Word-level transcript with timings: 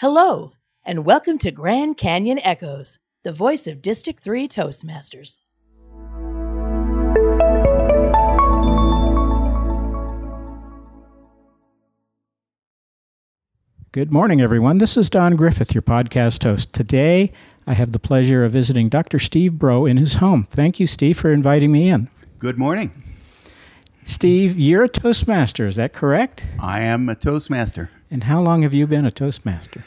Hello, 0.00 0.52
and 0.82 1.04
welcome 1.04 1.36
to 1.36 1.50
Grand 1.50 1.98
Canyon 1.98 2.38
Echoes, 2.38 2.98
the 3.22 3.32
voice 3.32 3.66
of 3.66 3.82
District 3.82 4.18
3 4.18 4.48
Toastmasters. 4.48 5.36
Good 13.92 14.10
morning, 14.10 14.40
everyone. 14.40 14.78
This 14.78 14.96
is 14.96 15.10
Don 15.10 15.36
Griffith, 15.36 15.74
your 15.74 15.82
podcast 15.82 16.44
host. 16.44 16.72
Today, 16.72 17.30
I 17.66 17.74
have 17.74 17.92
the 17.92 17.98
pleasure 17.98 18.42
of 18.42 18.52
visiting 18.52 18.88
Dr. 18.88 19.18
Steve 19.18 19.58
Broe 19.58 19.84
in 19.84 19.98
his 19.98 20.14
home. 20.14 20.46
Thank 20.48 20.80
you, 20.80 20.86
Steve, 20.86 21.18
for 21.18 21.30
inviting 21.30 21.72
me 21.72 21.90
in. 21.90 22.08
Good 22.38 22.56
morning. 22.56 23.09
Steve, 24.10 24.58
you're 24.58 24.82
a 24.82 24.88
Toastmaster, 24.88 25.68
is 25.68 25.76
that 25.76 25.92
correct? 25.92 26.44
I 26.58 26.80
am 26.80 27.08
a 27.08 27.14
Toastmaster. 27.14 27.90
And 28.10 28.24
how 28.24 28.40
long 28.42 28.62
have 28.62 28.74
you 28.74 28.88
been 28.88 29.04
a 29.06 29.10
Toastmaster? 29.12 29.84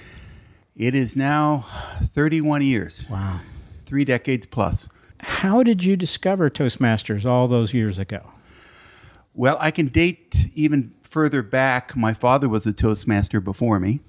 It 0.77 0.95
is 0.95 1.17
now 1.17 1.65
31 2.01 2.61
years, 2.61 3.05
Wow. 3.09 3.41
three 3.86 4.05
decades 4.05 4.45
plus. 4.45 4.87
How 5.19 5.61
did 5.61 5.83
you 5.83 5.97
discover 5.97 6.50
Toastmasters 6.50 7.25
all 7.25 7.50
those 7.50 7.73
years 7.73 8.00
ago? 8.00 8.31
Well, 9.33 9.57
I 9.59 9.71
can 9.71 9.87
date 9.87 10.47
even 10.55 10.93
further 11.01 11.43
back. 11.43 11.93
My 11.93 12.14
father 12.14 12.47
was 12.47 12.65
a 12.65 12.71
Toastmaster 12.71 13.42
before 13.42 13.78
me. 13.78 14.00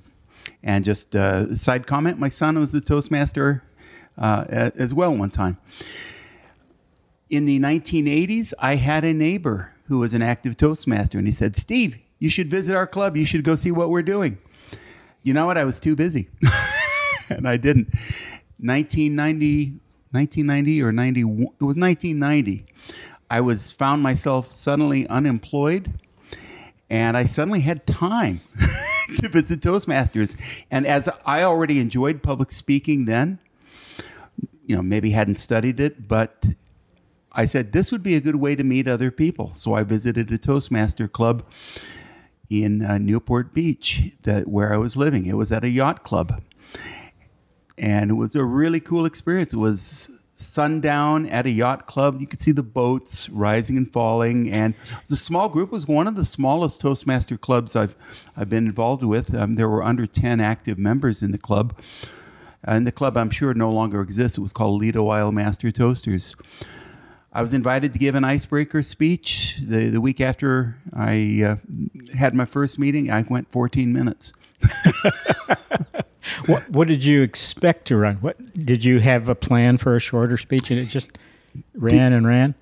And 0.62 0.84
just 0.84 1.16
uh, 1.16 1.46
a 1.50 1.56
side 1.56 1.88
comment 1.88 2.20
my 2.20 2.28
son 2.28 2.56
was 2.56 2.72
a 2.72 2.80
Toastmaster 2.80 3.64
uh, 4.16 4.44
as 4.76 4.94
well 4.94 5.14
one 5.16 5.30
time. 5.30 5.58
In 7.28 7.46
the 7.46 7.58
1980s, 7.58 8.54
I 8.60 8.76
had 8.76 9.04
a 9.04 9.12
neighbor 9.12 9.72
who 9.84 9.98
was 9.98 10.14
an 10.14 10.22
active 10.22 10.56
Toastmaster, 10.56 11.18
and 11.18 11.26
he 11.26 11.32
said, 11.32 11.56
Steve, 11.56 11.98
you 12.18 12.30
should 12.30 12.50
visit 12.50 12.74
our 12.74 12.86
club. 12.86 13.16
You 13.16 13.26
should 13.26 13.44
go 13.44 13.54
see 13.54 13.70
what 13.70 13.90
we're 13.90 14.02
doing. 14.02 14.38
You 15.22 15.34
know 15.34 15.46
what? 15.46 15.58
I 15.58 15.64
was 15.64 15.80
too 15.80 15.96
busy, 15.96 16.28
and 17.28 17.48
I 17.48 17.56
didn't. 17.56 17.88
1990, 18.58 19.80
1990 20.12 20.82
or 20.82 20.92
91, 20.92 21.42
it 21.42 21.64
was 21.64 21.76
1990. 21.76 22.66
I 23.30 23.40
was 23.40 23.72
found 23.72 24.02
myself 24.02 24.50
suddenly 24.50 25.06
unemployed, 25.08 25.92
and 26.88 27.16
I 27.16 27.24
suddenly 27.24 27.60
had 27.60 27.86
time 27.86 28.40
to 29.16 29.28
visit 29.28 29.60
Toastmasters. 29.60 30.36
And 30.70 30.86
as 30.86 31.08
I 31.26 31.42
already 31.42 31.80
enjoyed 31.80 32.22
public 32.22 32.52
speaking 32.52 33.06
then, 33.06 33.38
you 34.66 34.76
know, 34.76 34.82
maybe 34.82 35.10
hadn't 35.10 35.36
studied 35.36 35.80
it, 35.80 36.08
but 36.08 36.46
I 37.34 37.44
said 37.46 37.72
this 37.72 37.90
would 37.90 38.02
be 38.02 38.14
a 38.14 38.20
good 38.20 38.36
way 38.36 38.54
to 38.54 38.62
meet 38.62 38.86
other 38.86 39.10
people. 39.10 39.52
So 39.54 39.74
I 39.74 39.82
visited 39.82 40.30
a 40.30 40.38
Toastmaster 40.38 41.08
club 41.08 41.44
in 42.48 42.84
uh, 42.84 42.98
Newport 42.98 43.52
Beach, 43.52 44.12
that 44.22 44.46
where 44.46 44.72
I 44.72 44.76
was 44.76 44.96
living. 44.96 45.26
It 45.26 45.36
was 45.36 45.50
at 45.50 45.64
a 45.64 45.68
yacht 45.68 46.04
club, 46.04 46.42
and 47.76 48.10
it 48.10 48.14
was 48.14 48.34
a 48.34 48.44
really 48.44 48.80
cool 48.80 49.04
experience. 49.04 49.52
It 49.52 49.58
was 49.58 50.10
sundown 50.36 51.26
at 51.26 51.46
a 51.46 51.50
yacht 51.50 51.86
club. 51.86 52.16
You 52.20 52.26
could 52.26 52.40
see 52.40 52.52
the 52.52 52.62
boats 52.62 53.28
rising 53.30 53.76
and 53.76 53.92
falling, 53.92 54.50
and 54.52 54.74
a 55.10 55.16
small 55.16 55.48
group. 55.48 55.72
Was 55.72 55.88
one 55.88 56.06
of 56.06 56.16
the 56.16 56.24
smallest 56.24 56.80
Toastmaster 56.80 57.36
clubs 57.36 57.74
I've 57.74 57.96
I've 58.36 58.50
been 58.50 58.66
involved 58.66 59.02
with. 59.02 59.34
Um, 59.34 59.56
there 59.56 59.68
were 59.68 59.82
under 59.82 60.06
ten 60.06 60.40
active 60.40 60.78
members 60.78 61.22
in 61.22 61.32
the 61.32 61.38
club. 61.38 61.74
And 62.66 62.86
the 62.86 62.92
club, 62.92 63.18
I'm 63.18 63.28
sure, 63.28 63.52
no 63.52 63.70
longer 63.70 64.00
exists. 64.00 64.38
It 64.38 64.40
was 64.40 64.54
called 64.54 64.80
Lido 64.80 65.08
Isle 65.08 65.32
Master 65.32 65.70
Toasters. 65.70 66.34
I 67.34 67.42
was 67.42 67.52
invited 67.52 67.92
to 67.92 67.98
give 67.98 68.14
an 68.14 68.24
icebreaker 68.24 68.82
speech 68.82 69.58
the, 69.60 69.88
the 69.88 70.00
week 70.00 70.20
after 70.20 70.76
I 70.94 71.42
uh, 71.44 72.16
had 72.16 72.32
my 72.34 72.44
first 72.44 72.78
meeting. 72.78 73.10
I 73.10 73.22
went 73.22 73.50
14 73.50 73.92
minutes. 73.92 74.32
What, 76.46 76.68
what 76.70 76.88
did 76.88 77.04
you 77.04 77.22
expect 77.22 77.86
to 77.88 77.96
run? 77.96 78.16
What 78.16 78.36
did 78.54 78.84
you 78.84 78.98
have 79.00 79.28
a 79.28 79.34
plan 79.34 79.78
for 79.78 79.96
a 79.96 80.00
shorter 80.00 80.36
speech 80.36 80.70
and 80.70 80.78
it 80.78 80.86
just 80.86 81.18
ran 81.74 82.12
and 82.12 82.26
ran? 82.26 82.54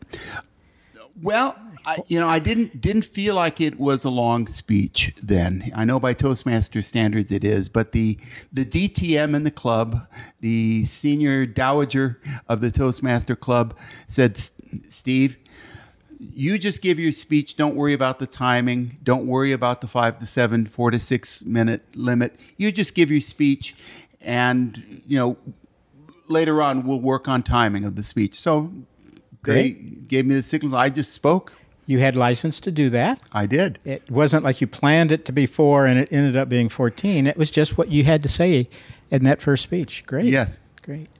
Well, 1.21 1.57
I, 1.85 1.99
you 2.07 2.21
know, 2.21 2.29
I 2.29 2.39
didn't 2.39 2.81
didn't 2.81 3.05
feel 3.05 3.35
like 3.35 3.61
it 3.61 3.79
was 3.79 4.05
a 4.05 4.11
long 4.11 4.47
speech 4.47 5.15
then. 5.23 5.71
I 5.75 5.85
know 5.85 5.99
by 5.99 6.13
Toastmaster 6.13 6.83
standards 6.83 7.33
it 7.33 7.45
is, 7.45 7.69
but 7.69 7.93
the 7.93 8.19
the 8.53 8.65
DTM 8.65 9.35
in 9.35 9.45
the 9.45 9.51
club, 9.51 10.07
the 10.41 10.85
senior 10.85 11.47
dowager 11.47 12.21
of 12.49 12.61
the 12.61 12.71
Toastmaster 12.71 13.35
club, 13.35 13.77
said, 14.07 14.37
"Steve, 14.89 15.37
you 16.21 16.57
just 16.59 16.83
give 16.83 17.01
your 17.01 17.13
speech. 17.13 17.57
Don't 17.57 17.75
worry 17.75 17.95
about 17.95 18.19
the 18.21 18.27
timing. 18.27 18.99
Don't 19.03 19.27
worry 19.27 19.53
about 19.53 19.81
the 19.81 19.89
five 19.89 20.19
to 20.19 20.27
seven, 20.27 20.67
four 20.67 20.91
to 20.91 21.01
six 21.01 21.45
minute 21.45 21.83
limit. 21.95 22.39
You 22.59 22.71
just 22.71 22.95
give 22.95 23.11
your 23.11 23.21
speech, 23.21 23.75
and 24.21 25.03
you 25.07 25.19
know, 25.19 25.37
later 26.29 26.63
on 26.63 26.87
we'll 26.87 27.01
work 27.01 27.27
on 27.29 27.43
timing 27.43 27.85
of 27.85 27.97
the 27.97 28.03
speech." 28.05 28.39
So. 28.39 28.71
They 29.45 29.71
gave 29.71 30.25
me 30.25 30.37
the 30.37 30.43
signals. 30.45 30.73
I 30.73 30.89
just 30.89 31.15
spoke. 31.15 31.53
You 31.93 31.99
had 31.99 32.17
license 32.17 32.59
to 32.61 32.71
do 32.71 32.89
that. 32.89 33.21
I 33.33 33.45
did. 33.45 33.79
It 33.85 34.11
wasn't 34.11 34.45
like 34.45 34.63
you 34.63 34.67
planned 34.67 35.13
it 35.13 35.27
to 35.27 35.33
be 35.33 35.45
four 35.45 35.85
and 35.85 35.99
it 35.99 36.09
ended 36.11 36.39
up 36.39 36.49
being 36.49 36.71
14. 36.71 37.27
It 37.27 37.37
was 37.37 37.51
just 37.51 37.77
what 37.77 37.91
you 37.91 38.05
had 38.05 38.23
to 38.23 38.31
say 38.31 38.71
in 39.11 39.25
that 39.25 39.43
first 39.43 39.63
speech. 39.63 40.03
Great. 40.07 40.25
Yes. 40.25 40.59
Great. 40.81 41.11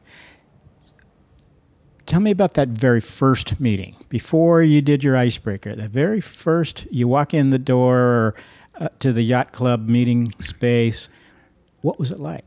Tell 2.07 2.21
me 2.21 2.31
about 2.31 2.55
that 2.55 2.69
very 2.69 3.03
first 3.03 3.61
meeting 3.61 3.97
before 4.09 4.63
you 4.63 4.81
did 4.81 5.05
your 5.05 5.15
icebreaker. 5.15 5.77
The 5.77 5.89
very 5.89 6.23
first, 6.23 6.87
you 6.91 7.07
walk 7.07 7.35
in 7.35 7.51
the 7.51 7.59
door 7.59 8.35
uh, 8.77 8.89
to 9.01 9.13
the 9.13 9.21
yacht 9.21 9.53
club 9.53 9.91
meeting 9.91 10.33
space. 10.41 11.11
What 11.83 11.99
was 11.99 12.11
it 12.11 12.19
like? 12.19 12.47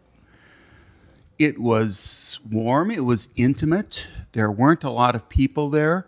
It 1.38 1.60
was 1.60 2.40
warm. 2.52 2.90
It 2.90 3.06
was 3.06 3.30
intimate. 3.36 4.08
There 4.32 4.50
weren't 4.50 4.84
a 4.84 4.90
lot 4.90 5.14
of 5.14 5.30
people 5.30 5.70
there. 5.70 6.08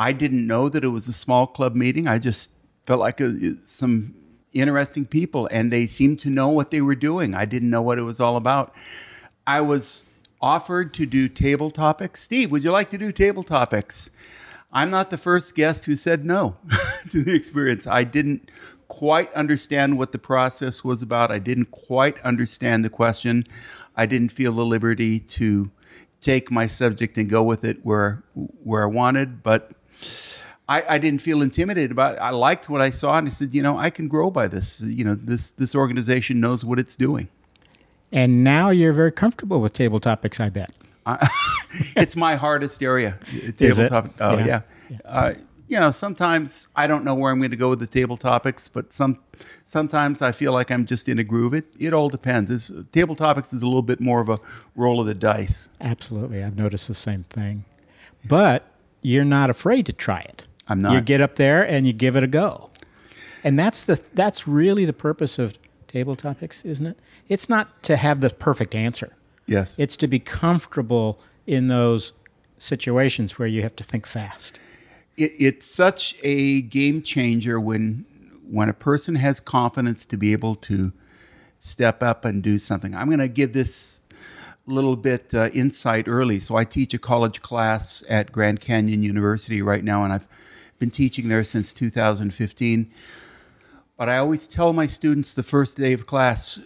I 0.00 0.14
didn't 0.14 0.46
know 0.46 0.70
that 0.70 0.82
it 0.82 0.88
was 0.88 1.08
a 1.08 1.12
small 1.12 1.46
club 1.46 1.74
meeting. 1.74 2.08
I 2.08 2.18
just 2.18 2.52
felt 2.86 3.00
like 3.00 3.20
it, 3.20 3.68
some 3.68 4.14
interesting 4.54 5.04
people, 5.04 5.46
and 5.52 5.70
they 5.70 5.86
seemed 5.86 6.18
to 6.20 6.30
know 6.30 6.48
what 6.48 6.70
they 6.70 6.80
were 6.80 6.94
doing. 6.94 7.34
I 7.34 7.44
didn't 7.44 7.68
know 7.68 7.82
what 7.82 7.98
it 7.98 8.02
was 8.02 8.18
all 8.18 8.36
about. 8.36 8.74
I 9.46 9.60
was 9.60 10.22
offered 10.40 10.94
to 10.94 11.04
do 11.04 11.28
table 11.28 11.70
topics. 11.70 12.22
Steve, 12.22 12.50
would 12.50 12.64
you 12.64 12.70
like 12.70 12.88
to 12.90 12.98
do 12.98 13.12
table 13.12 13.42
topics? 13.42 14.10
I'm 14.72 14.90
not 14.90 15.10
the 15.10 15.18
first 15.18 15.54
guest 15.54 15.84
who 15.84 15.94
said 15.96 16.24
no 16.24 16.56
to 17.10 17.22
the 17.22 17.34
experience. 17.34 17.86
I 17.86 18.04
didn't 18.04 18.50
quite 18.88 19.30
understand 19.34 19.98
what 19.98 20.12
the 20.12 20.18
process 20.18 20.82
was 20.82 21.02
about. 21.02 21.30
I 21.30 21.38
didn't 21.38 21.72
quite 21.72 22.18
understand 22.22 22.86
the 22.86 22.90
question. 22.90 23.44
I 23.96 24.06
didn't 24.06 24.32
feel 24.32 24.52
the 24.52 24.64
liberty 24.64 25.20
to 25.20 25.70
take 26.22 26.50
my 26.50 26.66
subject 26.66 27.18
and 27.18 27.28
go 27.28 27.42
with 27.42 27.64
it 27.64 27.78
where 27.82 28.22
where 28.62 28.82
I 28.82 28.86
wanted, 28.86 29.42
but 29.42 29.72
I, 30.68 30.94
I 30.94 30.98
didn't 30.98 31.20
feel 31.20 31.42
intimidated 31.42 31.90
about 31.90 32.14
it. 32.14 32.18
I 32.18 32.30
liked 32.30 32.68
what 32.68 32.80
I 32.80 32.90
saw, 32.90 33.18
and 33.18 33.26
I 33.26 33.30
said, 33.30 33.52
you 33.52 33.62
know, 33.62 33.76
I 33.76 33.90
can 33.90 34.06
grow 34.06 34.30
by 34.30 34.46
this. 34.46 34.80
You 34.82 35.04
know, 35.04 35.14
this 35.14 35.50
this 35.50 35.74
organization 35.74 36.40
knows 36.40 36.64
what 36.64 36.78
it's 36.78 36.96
doing. 36.96 37.28
And 38.12 38.42
now 38.42 38.70
you're 38.70 38.92
very 38.92 39.12
comfortable 39.12 39.60
with 39.60 39.72
table 39.72 40.00
topics, 40.00 40.40
I 40.40 40.48
bet. 40.48 40.70
it's 41.96 42.16
my 42.16 42.36
hardest 42.36 42.82
area. 42.82 43.18
Is 43.32 43.78
it? 43.78 43.88
Tabletop. 43.88 44.10
Oh 44.20 44.38
Yeah. 44.38 44.62
yeah. 44.88 44.98
Uh, 45.04 45.34
you 45.68 45.78
know, 45.78 45.92
sometimes 45.92 46.66
I 46.74 46.88
don't 46.88 47.04
know 47.04 47.14
where 47.14 47.30
I'm 47.30 47.38
going 47.38 47.52
to 47.52 47.56
go 47.56 47.68
with 47.70 47.78
the 47.78 47.86
table 47.86 48.16
topics, 48.16 48.68
but 48.68 48.92
some 48.92 49.18
sometimes 49.66 50.20
I 50.20 50.32
feel 50.32 50.52
like 50.52 50.70
I'm 50.70 50.84
just 50.84 51.08
in 51.08 51.18
a 51.18 51.24
groove. 51.24 51.54
It 51.54 51.66
it 51.78 51.92
all 51.94 52.08
depends. 52.08 52.50
It's, 52.50 52.72
table 52.92 53.14
topics 53.14 53.52
is 53.52 53.62
a 53.62 53.66
little 53.66 53.82
bit 53.82 54.00
more 54.00 54.20
of 54.20 54.28
a 54.28 54.38
roll 54.74 55.00
of 55.00 55.06
the 55.06 55.14
dice. 55.14 55.68
Absolutely. 55.80 56.42
I've 56.42 56.56
noticed 56.56 56.88
the 56.88 56.94
same 56.94 57.22
thing. 57.24 57.64
But 58.24 58.69
you're 59.02 59.24
not 59.24 59.50
afraid 59.50 59.86
to 59.86 59.92
try 59.92 60.20
it. 60.20 60.46
I'm 60.68 60.80
not. 60.80 60.92
You 60.92 61.00
get 61.00 61.20
up 61.20 61.36
there 61.36 61.62
and 61.66 61.86
you 61.86 61.92
give 61.92 62.16
it 62.16 62.22
a 62.22 62.28
go. 62.28 62.70
And 63.42 63.58
that's 63.58 63.84
the 63.84 64.00
that's 64.14 64.46
really 64.46 64.84
the 64.84 64.92
purpose 64.92 65.38
of 65.38 65.58
table 65.88 66.14
topics, 66.14 66.64
isn't 66.64 66.86
it? 66.86 66.98
It's 67.28 67.48
not 67.48 67.82
to 67.84 67.96
have 67.96 68.20
the 68.20 68.30
perfect 68.30 68.74
answer. 68.74 69.16
Yes. 69.46 69.78
It's 69.78 69.96
to 69.96 70.06
be 70.06 70.18
comfortable 70.18 71.20
in 71.46 71.66
those 71.66 72.12
situations 72.58 73.38
where 73.38 73.48
you 73.48 73.62
have 73.62 73.74
to 73.76 73.84
think 73.84 74.06
fast. 74.06 74.60
it, 75.16 75.32
it's 75.38 75.66
such 75.66 76.16
a 76.22 76.62
game 76.62 77.02
changer 77.02 77.58
when 77.58 78.04
when 78.48 78.68
a 78.68 78.74
person 78.74 79.14
has 79.14 79.40
confidence 79.40 80.04
to 80.06 80.16
be 80.16 80.32
able 80.32 80.54
to 80.56 80.92
step 81.60 82.02
up 82.02 82.24
and 82.24 82.42
do 82.42 82.58
something. 82.58 82.94
I'm 82.94 83.06
going 83.06 83.20
to 83.20 83.28
give 83.28 83.52
this 83.52 84.00
little 84.72 84.96
bit 84.96 85.34
uh, 85.34 85.50
insight 85.52 86.08
early. 86.08 86.40
So 86.40 86.56
I 86.56 86.64
teach 86.64 86.94
a 86.94 86.98
college 86.98 87.42
class 87.42 88.02
at 88.08 88.32
Grand 88.32 88.60
Canyon 88.60 89.02
University 89.02 89.62
right 89.62 89.84
now, 89.84 90.04
and 90.04 90.12
I've 90.12 90.26
been 90.78 90.90
teaching 90.90 91.28
there 91.28 91.44
since 91.44 91.74
2015. 91.74 92.90
But 93.96 94.08
I 94.08 94.16
always 94.18 94.48
tell 94.48 94.72
my 94.72 94.86
students 94.86 95.34
the 95.34 95.42
first 95.42 95.76
day 95.76 95.92
of 95.92 96.06
class 96.06 96.60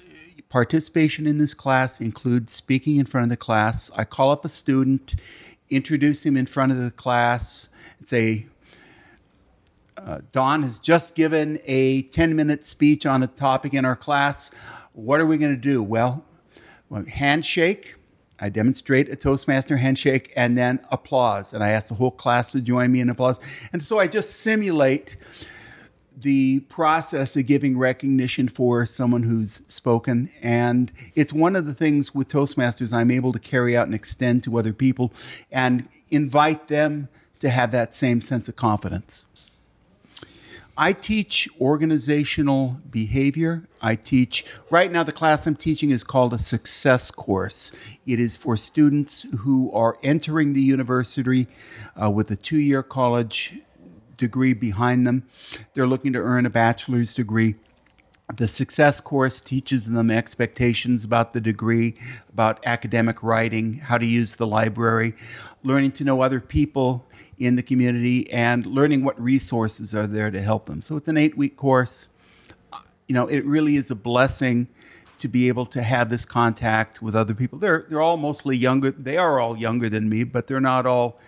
participation 0.55 1.27
in 1.27 1.39
this 1.39 1.53
class 1.53 2.01
includes 2.01 2.53
speaking 2.53 2.95
in 2.95 3.07
front 3.07 3.25
of 3.25 3.29
the 3.29 3.37
class. 3.37 3.91
I 3.97 4.05
call 4.05 4.31
up 4.31 4.45
a 4.45 4.49
student, 4.49 5.17
introduce 5.69 6.25
him 6.25 6.37
in 6.37 6.47
front 6.47 6.71
of 6.71 6.79
the 6.79 6.93
class, 6.93 7.71
and 7.99 8.07
say, 8.07 8.47
uh, 9.97 10.21
Don 10.31 10.63
has 10.63 10.79
just 10.79 11.17
given 11.17 11.59
a 11.65 12.03
10 12.03 12.37
minute 12.37 12.63
speech 12.63 13.05
on 13.05 13.25
a 13.25 13.27
topic 13.27 13.75
in 13.75 13.85
our 13.85 13.97
class. 13.97 14.53
what 14.93 15.21
are 15.21 15.27
we 15.27 15.39
going 15.39 15.53
to 15.53 15.61
do? 15.61 15.83
Well, 15.83 16.25
handshake. 17.09 17.95
I 18.41 18.49
demonstrate 18.49 19.09
a 19.09 19.17
Toastmaster 19.17 19.77
handshake 19.77 20.33
and 20.37 20.59
then 20.59 20.81
applause. 20.91 21.53
And 21.53 21.63
I 21.63 21.71
ask 21.71 21.89
the 21.89 21.95
whole 21.95 22.11
class 22.11 22.51
to 22.53 22.61
join 22.61 22.91
me 22.93 23.01
in 23.01 23.11
applause. 23.11 23.39
And 23.73 23.83
so 23.83 23.99
I 23.99 24.07
just 24.07 24.41
simulate 24.41 25.17
the 26.17 26.61
process 26.61 27.37
of 27.37 27.47
giving 27.47 27.77
recognition 27.77 28.49
for 28.49 28.87
someone 28.87 29.23
who's 29.23 29.63
spoken. 29.67 30.31
And 30.43 30.93
it's 31.15 31.33
one 31.33 31.57
of 31.57 31.67
the 31.67 31.75
things 31.75 32.15
with 32.15 32.29
Toastmasters 32.29 32.93
I'm 32.93 33.11
able 33.11 33.33
to 33.33 33.39
carry 33.39 33.77
out 33.77 33.87
and 33.87 33.95
extend 33.95 34.45
to 34.45 34.59
other 34.59 34.73
people 34.73 35.13
and 35.51 35.89
invite 36.11 36.69
them 36.69 37.09
to 37.41 37.51
have 37.51 37.73
that 37.73 37.93
same 37.93 38.21
sense 38.21 38.49
of 38.49 38.57
confidence. 38.57 39.27
I 40.77 40.93
teach 40.93 41.49
organizational 41.61 42.79
behavior. 42.91 43.69
I 43.81 43.95
teach, 43.95 44.45
right 44.71 44.91
now, 44.91 45.05
the 45.05 45.13
class 45.13 45.47
I'm 45.47 45.55
teaching 45.55 45.91
is 45.91 46.03
called 46.03 46.33
a 46.33 46.39
success 46.39 47.13
course. 47.13 47.71
It 48.07 48.19
is 48.19 48.37
for 48.37 48.57
students 48.57 49.23
who 49.39 49.71
are 49.73 49.97
entering 50.03 50.53
the 50.53 50.61
university 50.61 51.47
uh, 52.01 52.11
with 52.11 52.31
a 52.33 52.37
two 52.37 52.59
year 52.59 52.83
college 52.83 53.55
degree 54.17 54.53
behind 54.53 55.07
them. 55.07 55.25
They're 55.75 55.87
looking 55.87 56.13
to 56.15 56.19
earn 56.19 56.45
a 56.45 56.51
bachelor's 56.51 57.15
degree. 57.15 57.55
The 58.37 58.49
success 58.49 59.01
course 59.01 59.41
teaches 59.41 59.89
them 59.89 60.11
expectations 60.11 61.05
about 61.05 61.35
the 61.35 61.41
degree, 61.41 61.95
about 62.33 62.67
academic 62.67 63.23
writing, 63.23 63.75
how 63.75 63.99
to 63.99 64.07
use 64.07 64.37
the 64.37 64.47
library, 64.47 65.15
learning 65.63 65.93
to 65.93 66.05
know 66.05 66.21
other 66.21 66.41
people 66.41 67.07
in 67.39 67.57
the 67.57 67.63
community, 67.63 68.31
and 68.31 68.67
learning 68.67 69.05
what 69.05 69.21
resources 69.21 69.95
are 69.95 70.07
there 70.07 70.31
to 70.31 70.41
help 70.41 70.67
them. 70.67 70.83
So 70.83 70.97
it's 70.97 71.09
an 71.09 71.17
eight 71.17 71.37
week 71.37 71.57
course. 71.57 72.11
You 73.09 73.15
know, 73.15 73.27
it 73.27 73.45
really 73.45 73.77
is 73.77 73.91
a 73.91 73.95
blessing 73.95 74.69
to 75.19 75.29
be 75.29 75.49
able 75.49 75.67
to 75.67 75.83
have 75.83 76.11
this 76.11 76.25
contact 76.25 77.01
with 77.01 77.15
other 77.15 77.35
people. 77.35 77.59
They're, 77.59 77.87
they're 77.89 78.01
all 78.01 78.17
mostly 78.17 78.57
younger. 78.57 78.91
They 78.91 79.17
are 79.17 79.39
all 79.41 79.57
younger 79.57 79.89
than 79.89 80.09
me, 80.09 80.25
but 80.25 80.47
they're 80.47 80.61
not 80.61 80.87
all 80.87 81.21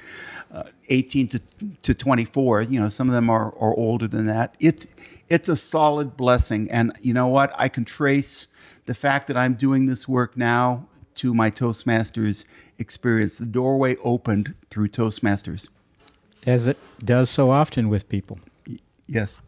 uh, 0.52 0.64
18 0.88 1.28
to, 1.28 1.40
to 1.82 1.94
24. 1.94 2.62
You 2.62 2.80
know, 2.80 2.88
some 2.88 3.08
of 3.08 3.14
them 3.14 3.30
are, 3.30 3.54
are 3.58 3.74
older 3.74 4.08
than 4.08 4.26
that. 4.26 4.54
It's, 4.60 4.94
it's 5.28 5.48
a 5.48 5.56
solid 5.56 6.16
blessing. 6.16 6.70
And 6.70 6.92
you 7.00 7.14
know 7.14 7.26
what? 7.26 7.54
I 7.56 7.68
can 7.68 7.84
trace 7.84 8.48
the 8.86 8.94
fact 8.94 9.26
that 9.28 9.36
I'm 9.36 9.54
doing 9.54 9.86
this 9.86 10.06
work 10.08 10.36
now 10.36 10.86
to 11.16 11.34
my 11.34 11.50
Toastmasters 11.50 12.44
experience. 12.78 13.38
The 13.38 13.46
doorway 13.46 13.96
opened 14.04 14.54
through 14.70 14.88
Toastmasters. 14.88 15.68
As 16.46 16.68
it 16.68 16.78
does 17.04 17.28
so 17.28 17.50
often 17.50 17.88
with 17.88 18.08
people. 18.08 18.38
Yes. 19.06 19.40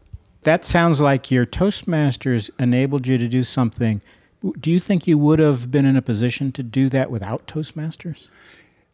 That 0.43 0.63
sounds 0.63 1.01
like 1.01 1.31
your 1.31 1.45
Toastmasters 1.45 2.49
enabled 2.59 3.07
you 3.07 3.17
to 3.17 3.27
do 3.27 3.43
something. 3.43 4.01
Do 4.59 4.71
you 4.71 4.79
think 4.79 5.07
you 5.07 5.17
would 5.17 5.39
have 5.39 5.71
been 5.71 5.85
in 5.85 5.97
a 5.97 6.01
position 6.01 6.51
to 6.53 6.63
do 6.63 6.89
that 6.89 7.11
without 7.11 7.47
Toastmasters? 7.47 8.27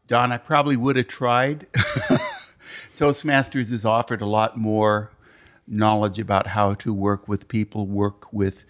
Don, 0.08 0.32
I 0.32 0.38
probably 0.38 0.78
would 0.78 0.96
have 0.96 1.08
tried. 1.08 1.68
Toastmasters 2.96 3.70
has 3.70 3.86
offered 3.86 4.22
a 4.22 4.26
lot 4.26 4.58
more 4.58 5.12
knowledge 5.68 6.20
about 6.20 6.48
how 6.48 6.74
to 6.76 6.94
work 6.94 7.28
with 7.28 7.48
people, 7.48 7.88
work 7.88 8.32
with 8.32 8.66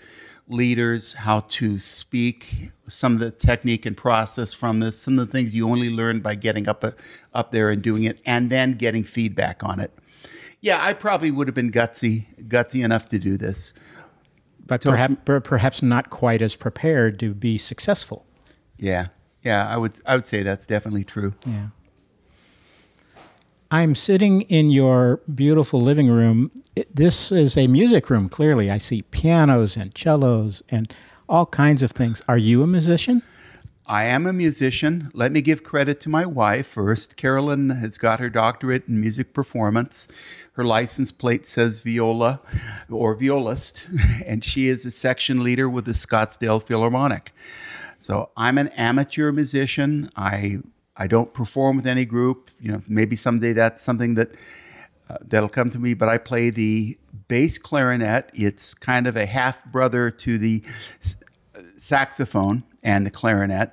leaders, 0.47 1.13
how 1.13 1.39
to 1.39 1.80
speak, 1.80 2.69
some 2.88 3.13
of 3.13 3.19
the 3.19 3.31
technique 3.31 3.86
and 3.86 3.97
process 3.97 4.53
from 4.53 4.80
this, 4.80 4.97
some 4.97 5.18
of 5.18 5.25
the 5.25 5.31
things 5.31 5.56
you 5.56 5.68
only 5.69 5.89
learn 5.89 6.19
by 6.19 6.36
getting 6.36 6.68
up, 6.68 6.83
uh, 6.83 6.92
up 7.33 7.51
there 7.51 7.71
and 7.71 7.81
doing 7.81 8.03
it, 8.03 8.21
and 8.25 8.50
then 8.50 8.74
getting 8.74 9.03
feedback 9.03 9.63
on 9.63 9.80
it. 9.80 9.92
Yeah, 10.62 10.83
I 10.83 10.94
probably 10.94 11.31
would 11.31 11.47
have 11.47 11.56
been 11.56 11.71
gutsy, 11.71 12.25
gutsy 12.47 12.83
enough 12.83 13.07
to 13.09 13.19
do 13.19 13.38
this. 13.38 13.74
But 14.65 14.81
perhaps, 14.81 15.15
perhaps 15.25 15.81
not 15.83 16.09
quite 16.09 16.42
as 16.42 16.56
prepared 16.56 17.19
to 17.19 17.33
be 17.33 17.57
successful. 17.57 18.25
Yeah, 18.77 19.07
yeah, 19.44 19.68
I 19.68 19.77
would, 19.77 20.00
I 20.06 20.15
would 20.15 20.25
say 20.25 20.41
that's 20.41 20.65
definitely 20.65 21.03
true. 21.03 21.33
Yeah. 21.45 21.68
I'm 23.75 23.94
sitting 23.94 24.44
in 24.44 24.69
your 24.69 25.19
beautiful 25.36 25.81
living 25.81 26.07
room. 26.07 26.50
This 26.94 27.30
is 27.30 27.57
a 27.57 27.68
music 27.68 28.10
room, 28.10 28.30
clearly. 28.30 28.72
I 28.72 28.77
see 28.77 29.01
pianos 29.01 29.75
and 29.75 29.92
cellos 29.94 30.63
and 30.69 30.95
all 31.27 31.45
kinds 31.45 31.83
of 31.83 31.92
things. 31.92 32.22
Are 32.30 32.38
you 32.38 32.63
a 32.63 32.68
musician? 32.68 33.22
I 33.86 34.06
am 34.06 34.27
a 34.27 34.31
musician. 34.31 35.12
Let 35.13 35.33
me 35.33 35.42
give 35.42 35.63
credit 35.63 36.00
to 36.01 36.10
my 36.10 36.25
wife 36.25 36.68
first. 36.68 37.18
Carolyn 37.18 37.69
has 37.69 37.98
got 37.98 38.22
her 38.22 38.30
doctorate 38.30 38.88
in 38.88 39.01
music 39.01 39.33
performance. 39.33 40.07
Her 40.54 40.63
license 40.63 41.12
plate 41.12 41.45
says 41.45 41.81
viola 41.81 42.39
or 42.89 43.13
violist, 43.13 43.88
and 44.25 44.42
she 44.42 44.69
is 44.69 44.86
a 44.86 44.92
section 44.92 45.44
leader 45.44 45.69
with 45.69 45.83
the 45.83 45.92
Scottsdale 45.92 46.66
Philharmonic. 46.66 47.33
So 48.00 48.30
I'm 48.38 48.57
an 48.57 48.69
amateur 48.69 49.33
musician. 49.33 50.10
I 50.16 50.60
I 50.97 51.07
don't 51.07 51.33
perform 51.33 51.77
with 51.77 51.88
any 51.88 52.06
group. 52.06 52.51
You 52.59 52.74
know, 52.74 52.81
maybe 52.88 53.15
someday 53.15 53.53
that's 53.53 53.81
something 53.81 54.13
that 54.15 54.36
uh, 55.09 55.18
that'll 55.21 55.50
come 55.50 55.69
to 55.71 55.80
me. 55.80 55.94
But 55.94 56.09
I 56.09 56.18
play 56.18 56.50
the 56.50 56.97
bass 57.27 57.57
clarinet. 57.57 58.30
It's 58.33 58.74
kind 58.74 59.07
of 59.07 59.15
a 59.15 59.25
half 59.25 59.63
brother 59.65 60.09
to 60.12 60.38
the 60.38 60.63
s- 61.01 61.18
saxophone 61.77 62.63
and 62.83 63.06
the 63.06 63.12
clarinet. 63.12 63.71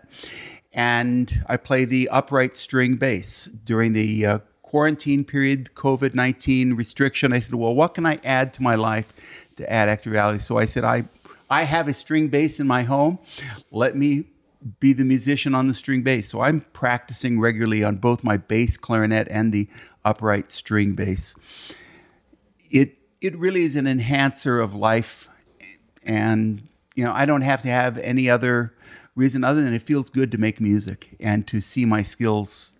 And 0.72 1.32
I 1.48 1.58
play 1.58 1.84
the 1.84 2.08
upright 2.08 2.56
string 2.56 2.96
bass 2.96 3.44
during 3.46 3.92
the 3.92 4.26
uh, 4.26 4.38
quarantine 4.62 5.22
period, 5.22 5.70
COVID 5.74 6.14
19 6.14 6.74
restriction. 6.74 7.32
I 7.32 7.40
said, 7.40 7.54
Well, 7.54 7.74
what 7.74 7.94
can 7.94 8.06
I 8.06 8.18
add 8.24 8.52
to 8.54 8.62
my 8.62 8.74
life 8.74 9.12
to 9.56 9.70
add 9.70 9.88
extra 9.88 10.10
value? 10.12 10.38
So 10.38 10.56
I 10.58 10.64
said, 10.66 10.82
I, 10.82 11.04
I 11.50 11.64
have 11.64 11.88
a 11.88 11.94
string 11.94 12.28
bass 12.28 12.58
in 12.58 12.66
my 12.66 12.82
home. 12.82 13.18
Let 13.70 13.96
me 13.96 14.24
be 14.80 14.92
the 14.92 15.04
musician 15.04 15.54
on 15.54 15.66
the 15.66 15.74
string 15.74 16.02
bass. 16.02 16.28
So 16.28 16.40
I'm 16.40 16.60
practicing 16.72 17.40
regularly 17.40 17.84
on 17.84 17.96
both 17.96 18.22
my 18.22 18.36
bass 18.36 18.76
clarinet 18.76 19.28
and 19.30 19.52
the 19.52 19.68
upright 20.04 20.50
string 20.50 20.94
bass. 20.94 21.36
It 22.70 22.96
it 23.20 23.36
really 23.36 23.62
is 23.62 23.76
an 23.76 23.86
enhancer 23.86 24.60
of 24.60 24.74
life 24.74 25.28
and 26.04 26.68
you 26.94 27.04
know, 27.04 27.12
I 27.12 27.24
don't 27.24 27.42
have 27.42 27.62
to 27.62 27.68
have 27.68 27.96
any 27.98 28.28
other 28.28 28.74
reason 29.14 29.44
other 29.44 29.62
than 29.62 29.72
it 29.72 29.82
feels 29.82 30.10
good 30.10 30.30
to 30.32 30.38
make 30.38 30.60
music 30.60 31.16
and 31.20 31.46
to 31.46 31.60
see 31.60 31.84
my 31.84 32.02
skills 32.02 32.74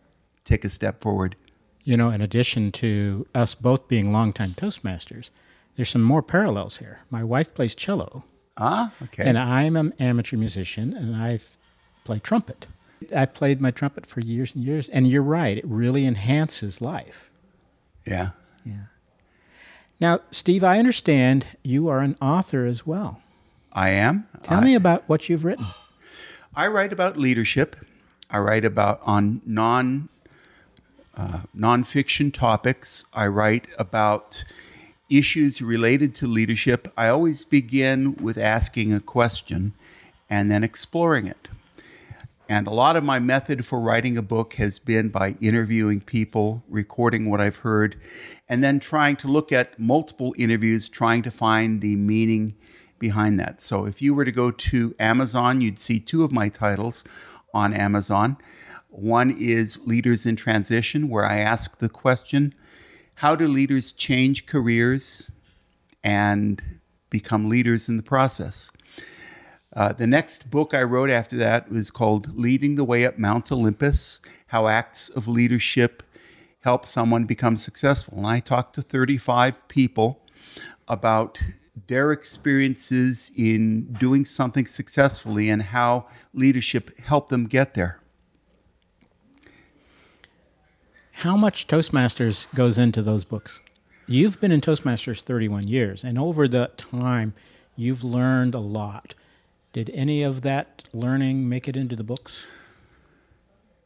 take 0.44 0.64
a 0.64 0.69
step 0.69 1.00
forward. 1.00 1.37
You 1.85 1.96
know, 1.96 2.11
in 2.11 2.20
addition 2.20 2.73
to 2.73 3.26
us 3.35 3.55
both 3.55 3.88
being 3.88 4.12
longtime 4.12 4.50
Toastmasters, 4.50 5.31
there's 5.76 5.88
some 5.88 6.02
more 6.02 6.23
parallels 6.23 6.78
here. 6.78 7.00
My 7.11 7.25
wife 7.25 7.55
plays 7.55 7.75
cello. 7.75 8.25
Ah, 8.56 8.93
okay. 9.02 9.25
And 9.25 9.38
I'm 9.38 9.76
an 9.76 9.94
amateur 9.99 10.37
musician 10.37 10.93
and 10.94 11.17
I've 11.17 11.56
play 12.04 12.19
trumpet. 12.19 12.66
I 13.14 13.26
played 13.26 13.61
my 13.61 13.71
trumpet 13.71 14.06
for 14.06 14.21
years 14.21 14.54
and 14.54 14.64
years, 14.64 14.88
and 14.88 15.06
you're 15.06 15.23
right, 15.23 15.59
it 15.59 15.66
really 15.66 16.06
enhances 16.06 16.80
life. 16.80 17.30
Yeah. 18.06 18.30
Yeah. 18.64 18.85
Now, 20.00 20.21
Steve, 20.30 20.64
I 20.64 20.78
understand 20.78 21.47
you 21.62 21.88
are 21.88 22.00
an 22.00 22.16
author 22.21 22.64
as 22.64 22.87
well. 22.87 23.21
I 23.73 23.90
am. 23.90 24.26
Tell 24.42 24.59
I, 24.59 24.64
me 24.64 24.75
about 24.75 25.09
what 25.09 25.28
you've 25.28 25.44
written. 25.44 25.66
I 26.54 26.68
write 26.68 26.92
about 26.92 27.16
leadership. 27.16 27.76
I 28.30 28.38
write 28.38 28.64
about 28.64 29.00
on 29.04 29.40
non 29.47 30.09
uh, 31.16 31.42
nonfiction 31.56 32.32
topics. 32.32 33.04
I 33.12 33.26
write 33.26 33.66
about 33.78 34.44
issues 35.09 35.61
related 35.61 36.14
to 36.16 36.26
leadership. 36.26 36.90
I 36.97 37.09
always 37.09 37.44
begin 37.44 38.14
with 38.16 38.38
asking 38.38 38.92
a 38.92 39.00
question 39.00 39.75
and 40.28 40.50
then 40.50 40.64
exploring 40.64 41.26
it. 41.26 41.49
And 42.49 42.66
a 42.66 42.72
lot 42.72 42.96
of 42.96 43.04
my 43.04 43.18
method 43.18 43.64
for 43.64 43.80
writing 43.80 44.16
a 44.18 44.22
book 44.22 44.54
has 44.54 44.78
been 44.78 45.08
by 45.08 45.37
interviewing 45.40 46.00
people, 46.00 46.62
recording 46.68 47.30
what 47.30 47.40
I've 47.40 47.56
heard, 47.56 47.99
and 48.49 48.62
then 48.62 48.80
trying 48.80 49.16
to 49.16 49.28
look 49.28 49.52
at 49.52 49.78
multiple 49.78 50.34
interviews, 50.37 50.88
trying 50.88 51.22
to 51.22 51.30
find 51.30 51.80
the 51.80 51.96
meaning 51.96 52.54
behind 52.99 53.38
that. 53.40 53.61
So 53.61 53.87
if 53.87 54.02
you 54.02 54.14
were 54.14 54.25
to 54.25 54.32
go 54.32 54.50
to 54.50 54.94
Amazon, 54.99 55.61
you'd 55.61 55.78
see 55.78 56.00
two 56.00 56.25
of 56.25 56.32
my 56.32 56.49
titles 56.49 57.04
on 57.54 57.72
Amazon. 57.72 58.37
One 58.90 59.30
is 59.30 59.80
Leaders 59.87 60.26
in 60.26 60.37
Transition, 60.37 61.08
where 61.08 61.25
I 61.25 61.38
ask 61.38 61.78
the 61.78 61.88
question 61.88 62.54
how 63.16 63.37
do 63.37 63.46
leaders 63.46 63.92
change 63.92 64.46
careers 64.46 65.30
and 66.02 66.62
become 67.08 67.49
leaders 67.49 67.88
in 67.88 67.96
the 67.96 68.02
process? 68.02 68.70
Uh, 69.75 69.93
the 69.93 70.07
next 70.07 70.50
book 70.50 70.75
I 70.75 70.83
wrote 70.83 71.09
after 71.09 71.37
that 71.37 71.71
was 71.71 71.91
called 71.91 72.37
Leading 72.38 72.76
the 72.76 72.85
Way 72.85 73.07
Up 73.07 73.19
Mount 73.19 73.50
Olympus 73.50 74.21
How 74.49 74.69
Acts 74.69 75.09
of 75.09 75.26
Leadership 75.26 76.02
Help 76.61 76.85
Someone 76.85 77.25
Become 77.25 77.57
Successful. 77.57 78.19
And 78.19 78.26
I 78.26 78.41
talked 78.41 78.75
to 78.75 78.83
35 78.83 79.67
people 79.69 80.21
about 80.88 81.41
their 81.87 82.12
experiences 82.12 83.33
in 83.35 83.95
doing 83.95 84.26
something 84.26 84.67
successfully 84.67 85.49
and 85.49 85.62
how 85.62 86.07
leadership 86.35 86.99
helped 86.99 87.31
them 87.31 87.47
get 87.47 87.73
there. 87.73 87.99
How 91.12 91.37
much 91.37 91.67
Toastmasters 91.67 92.52
goes 92.55 92.76
into 92.76 93.00
those 93.00 93.25
books? 93.25 93.62
You've 94.07 94.38
been 94.41 94.52
in 94.52 94.61
Toastmasters 94.61 95.23
31 95.23 95.69
years, 95.69 96.05
and 96.05 96.19
over 96.19 96.47
that 96.49 96.76
time, 96.76 97.33
you've 97.76 98.05
learned 98.05 98.55
a 98.55 98.61
lot 98.61 99.14
Did 99.73 99.91
any 99.95 100.23
of 100.23 100.43
that 100.43 100.88
learning 100.93 101.49
make 101.49 101.67
it 101.67 101.76
into 101.76 101.97
the 101.97 102.05
books? 102.05 102.45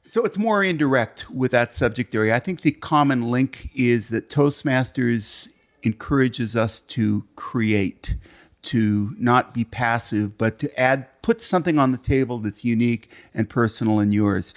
So 0.06 0.24
it's 0.24 0.38
more 0.38 0.62
indirect 0.62 1.30
with 1.30 1.50
that 1.52 1.72
subject 1.72 2.14
area. 2.14 2.34
I 2.34 2.38
think 2.38 2.62
the 2.62 2.72
common 2.72 3.30
link 3.30 3.70
is 3.74 4.08
that 4.10 4.30
Toastmasters 4.30 5.54
encourages 5.82 6.56
us 6.56 6.80
to 6.80 7.24
create, 7.36 8.16
to 8.62 9.14
not 9.18 9.54
be 9.54 9.64
passive, 9.64 10.36
but 10.38 10.58
to 10.58 10.80
add, 10.80 11.06
put 11.22 11.40
something 11.40 11.78
on 11.78 11.92
the 11.92 11.98
table 11.98 12.38
that's 12.38 12.64
unique 12.64 13.10
and 13.34 13.48
personal 13.48 14.00
and 14.00 14.12
yours. 14.12 14.54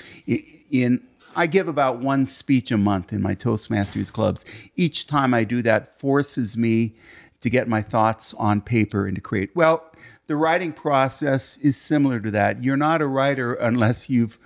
In 0.71 1.01
I 1.35 1.45
give 1.45 1.67
about 1.67 1.99
one 1.99 2.25
speech 2.25 2.71
a 2.71 2.77
month 2.77 3.13
in 3.13 3.21
my 3.21 3.35
Toastmasters 3.35 4.11
clubs. 4.11 4.45
Each 4.75 5.05
time 5.05 5.33
I 5.33 5.43
do 5.43 5.61
that 5.61 5.99
forces 5.99 6.57
me 6.57 6.95
to 7.41 7.49
get 7.49 7.67
my 7.67 7.81
thoughts 7.81 8.33
on 8.33 8.61
paper 8.61 9.05
and 9.05 9.15
to 9.15 9.21
create. 9.21 9.55
Well, 9.55 9.83
the 10.29 10.35
writing 10.35 10.71
process 10.71 11.57
is 11.57 11.75
similar 11.75 12.19
to 12.19 12.29
that. 12.29 12.61
You're 12.61 12.77
not 12.77 13.01
a 13.01 13.07
writer 13.07 13.55
unless 13.55 14.11
you've 14.11 14.37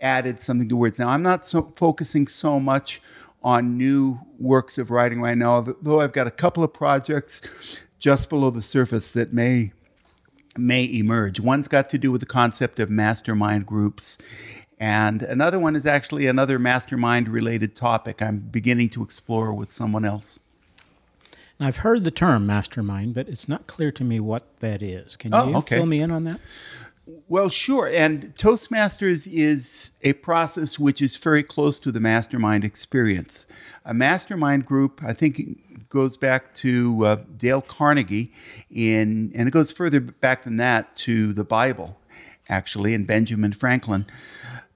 added 0.00 0.40
something 0.40 0.66
to 0.70 0.76
words. 0.76 0.98
Now, 0.98 1.10
I'm 1.10 1.22
not 1.22 1.44
so 1.44 1.74
focusing 1.76 2.26
so 2.26 2.58
much 2.58 3.02
on 3.42 3.76
new 3.76 4.18
works 4.38 4.78
of 4.78 4.90
writing 4.90 5.20
right 5.20 5.36
now, 5.36 5.60
though 5.60 6.00
I've 6.00 6.14
got 6.14 6.26
a 6.26 6.30
couple 6.30 6.64
of 6.64 6.72
projects 6.72 7.78
just 7.98 8.30
below 8.30 8.48
the 8.48 8.62
surface 8.62 9.12
that 9.12 9.34
may 9.34 9.72
may 10.56 10.90
emerge. 10.90 11.38
One's 11.38 11.68
got 11.68 11.90
to 11.90 11.98
do 11.98 12.10
with 12.10 12.22
the 12.22 12.26
concept 12.26 12.80
of 12.80 12.88
mastermind 12.88 13.66
groups, 13.66 14.16
and 14.80 15.22
another 15.22 15.58
one 15.58 15.76
is 15.76 15.84
actually 15.84 16.28
another 16.28 16.58
mastermind 16.58 17.28
related 17.28 17.76
topic 17.76 18.22
I'm 18.22 18.38
beginning 18.38 18.88
to 18.90 19.02
explore 19.02 19.52
with 19.52 19.70
someone 19.70 20.06
else. 20.06 20.38
Now, 21.58 21.66
I've 21.68 21.78
heard 21.78 22.04
the 22.04 22.10
term 22.10 22.46
mastermind, 22.46 23.14
but 23.14 23.28
it's 23.28 23.48
not 23.48 23.66
clear 23.66 23.90
to 23.92 24.04
me 24.04 24.20
what 24.20 24.60
that 24.60 24.82
is. 24.82 25.16
Can 25.16 25.32
Oh, 25.34 25.48
you 25.48 25.56
okay. 25.56 25.76
fill 25.76 25.86
me 25.86 26.00
in 26.00 26.10
on 26.10 26.24
that? 26.24 26.40
Well, 27.28 27.48
sure. 27.48 27.86
And 27.86 28.34
Toastmasters 28.34 29.28
is 29.32 29.92
a 30.02 30.14
process 30.14 30.78
which 30.78 31.00
is 31.00 31.16
very 31.16 31.44
close 31.44 31.78
to 31.80 31.92
the 31.92 32.00
mastermind 32.00 32.64
experience. 32.64 33.46
A 33.84 33.94
mastermind 33.94 34.66
group, 34.66 35.00
I 35.04 35.12
think, 35.12 35.88
goes 35.88 36.16
back 36.16 36.52
to 36.56 37.06
uh, 37.06 37.16
Dale 37.36 37.62
Carnegie, 37.62 38.32
in, 38.70 39.30
and 39.36 39.46
it 39.46 39.52
goes 39.52 39.70
further 39.70 40.00
back 40.00 40.42
than 40.42 40.56
that 40.56 40.96
to 40.96 41.32
the 41.32 41.44
Bible, 41.44 41.96
actually, 42.48 42.92
and 42.92 43.06
Benjamin 43.06 43.52
Franklin. 43.52 44.06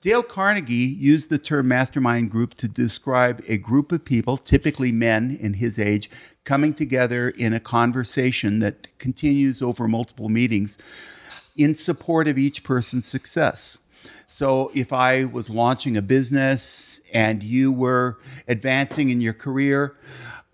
Dale 0.00 0.22
Carnegie 0.22 0.74
used 0.74 1.28
the 1.28 1.36
term 1.36 1.68
mastermind 1.68 2.30
group 2.30 2.54
to 2.54 2.66
describe 2.66 3.44
a 3.46 3.58
group 3.58 3.92
of 3.92 4.02
people, 4.02 4.38
typically 4.38 4.92
men 4.92 5.36
in 5.42 5.52
his 5.52 5.78
age, 5.78 6.10
coming 6.44 6.72
together 6.72 7.28
in 7.28 7.52
a 7.52 7.60
conversation 7.60 8.60
that 8.60 8.88
continues 8.96 9.60
over 9.60 9.86
multiple 9.86 10.30
meetings 10.30 10.78
in 11.58 11.74
support 11.74 12.28
of 12.28 12.38
each 12.38 12.64
person's 12.64 13.04
success. 13.04 13.80
So 14.26 14.70
if 14.74 14.90
I 14.90 15.24
was 15.24 15.50
launching 15.50 15.98
a 15.98 16.02
business 16.02 17.02
and 17.12 17.42
you 17.42 17.70
were 17.70 18.20
advancing 18.48 19.10
in 19.10 19.20
your 19.20 19.34
career, 19.34 19.98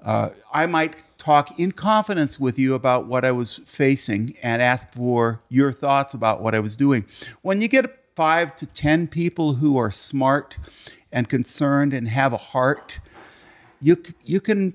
uh, 0.04 0.30
I 0.52 0.66
might 0.66 0.96
talk 1.18 1.56
in 1.60 1.70
confidence 1.70 2.40
with 2.40 2.58
you 2.58 2.74
about 2.74 3.06
what 3.06 3.24
I 3.24 3.30
was 3.30 3.58
facing 3.58 4.36
and 4.42 4.60
ask 4.60 4.92
for 4.92 5.40
your 5.50 5.70
thoughts 5.70 6.14
about 6.14 6.42
what 6.42 6.56
I 6.56 6.58
was 6.58 6.76
doing. 6.76 7.04
When 7.42 7.60
you 7.60 7.68
get 7.68 8.05
five 8.16 8.56
to 8.56 8.66
10 8.66 9.06
people 9.08 9.54
who 9.54 9.76
are 9.76 9.90
smart 9.90 10.56
and 11.12 11.28
concerned 11.28 11.92
and 11.92 12.08
have 12.08 12.32
a 12.32 12.38
heart, 12.38 12.98
you, 13.80 14.02
you 14.24 14.40
can 14.40 14.72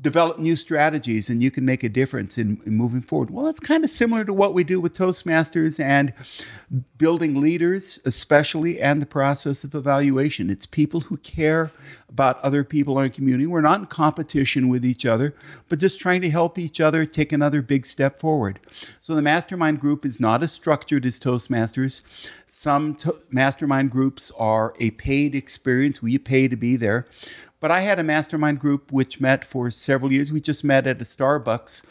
develop 0.00 0.38
new 0.38 0.56
strategies 0.56 1.28
and 1.28 1.42
you 1.42 1.50
can 1.50 1.64
make 1.64 1.82
a 1.82 1.88
difference 1.88 2.38
in, 2.38 2.60
in 2.66 2.74
moving 2.74 3.00
forward. 3.00 3.30
Well, 3.30 3.48
it's 3.48 3.60
kind 3.60 3.84
of 3.84 3.90
similar 3.90 4.24
to 4.24 4.32
what 4.32 4.54
we 4.54 4.64
do 4.64 4.80
with 4.80 4.96
Toastmasters 4.96 5.80
and 5.80 6.12
building 6.98 7.40
leaders, 7.40 7.98
especially, 8.04 8.80
and 8.80 9.00
the 9.02 9.06
process 9.06 9.64
of 9.64 9.74
evaluation. 9.74 10.50
It's 10.50 10.66
people 10.66 11.00
who 11.00 11.16
care 11.18 11.72
about 12.08 12.40
other 12.40 12.64
people 12.64 12.98
in 12.98 13.04
our 13.04 13.10
community. 13.10 13.46
We're 13.46 13.60
not 13.60 13.80
in 13.80 13.86
competition 13.86 14.68
with 14.68 14.84
each 14.84 15.04
other, 15.04 15.34
but 15.68 15.78
just 15.78 16.00
trying 16.00 16.20
to 16.22 16.30
help 16.30 16.58
each 16.58 16.80
other 16.80 17.04
take 17.04 17.32
another 17.32 17.62
big 17.62 17.84
step 17.84 18.18
forward. 18.18 18.60
So 19.00 19.14
the 19.14 19.22
mastermind 19.22 19.80
group 19.80 20.04
is 20.04 20.20
not 20.20 20.42
as 20.42 20.52
structured 20.52 21.04
as 21.06 21.20
Toastmasters. 21.20 22.02
Some 22.46 22.94
to- 22.96 23.20
mastermind 23.30 23.90
groups 23.90 24.32
are 24.38 24.74
a 24.78 24.90
paid 24.92 25.34
experience. 25.34 26.02
We 26.02 26.18
pay 26.18 26.48
to 26.48 26.56
be 26.56 26.76
there. 26.76 27.06
But 27.60 27.70
I 27.70 27.80
had 27.80 27.98
a 27.98 28.04
mastermind 28.04 28.60
group 28.60 28.92
which 28.92 29.20
met 29.20 29.44
for 29.44 29.70
several 29.70 30.12
years. 30.12 30.32
We 30.32 30.40
just 30.40 30.62
met 30.62 30.86
at 30.86 31.00
a 31.00 31.04
Starbucks 31.04 31.84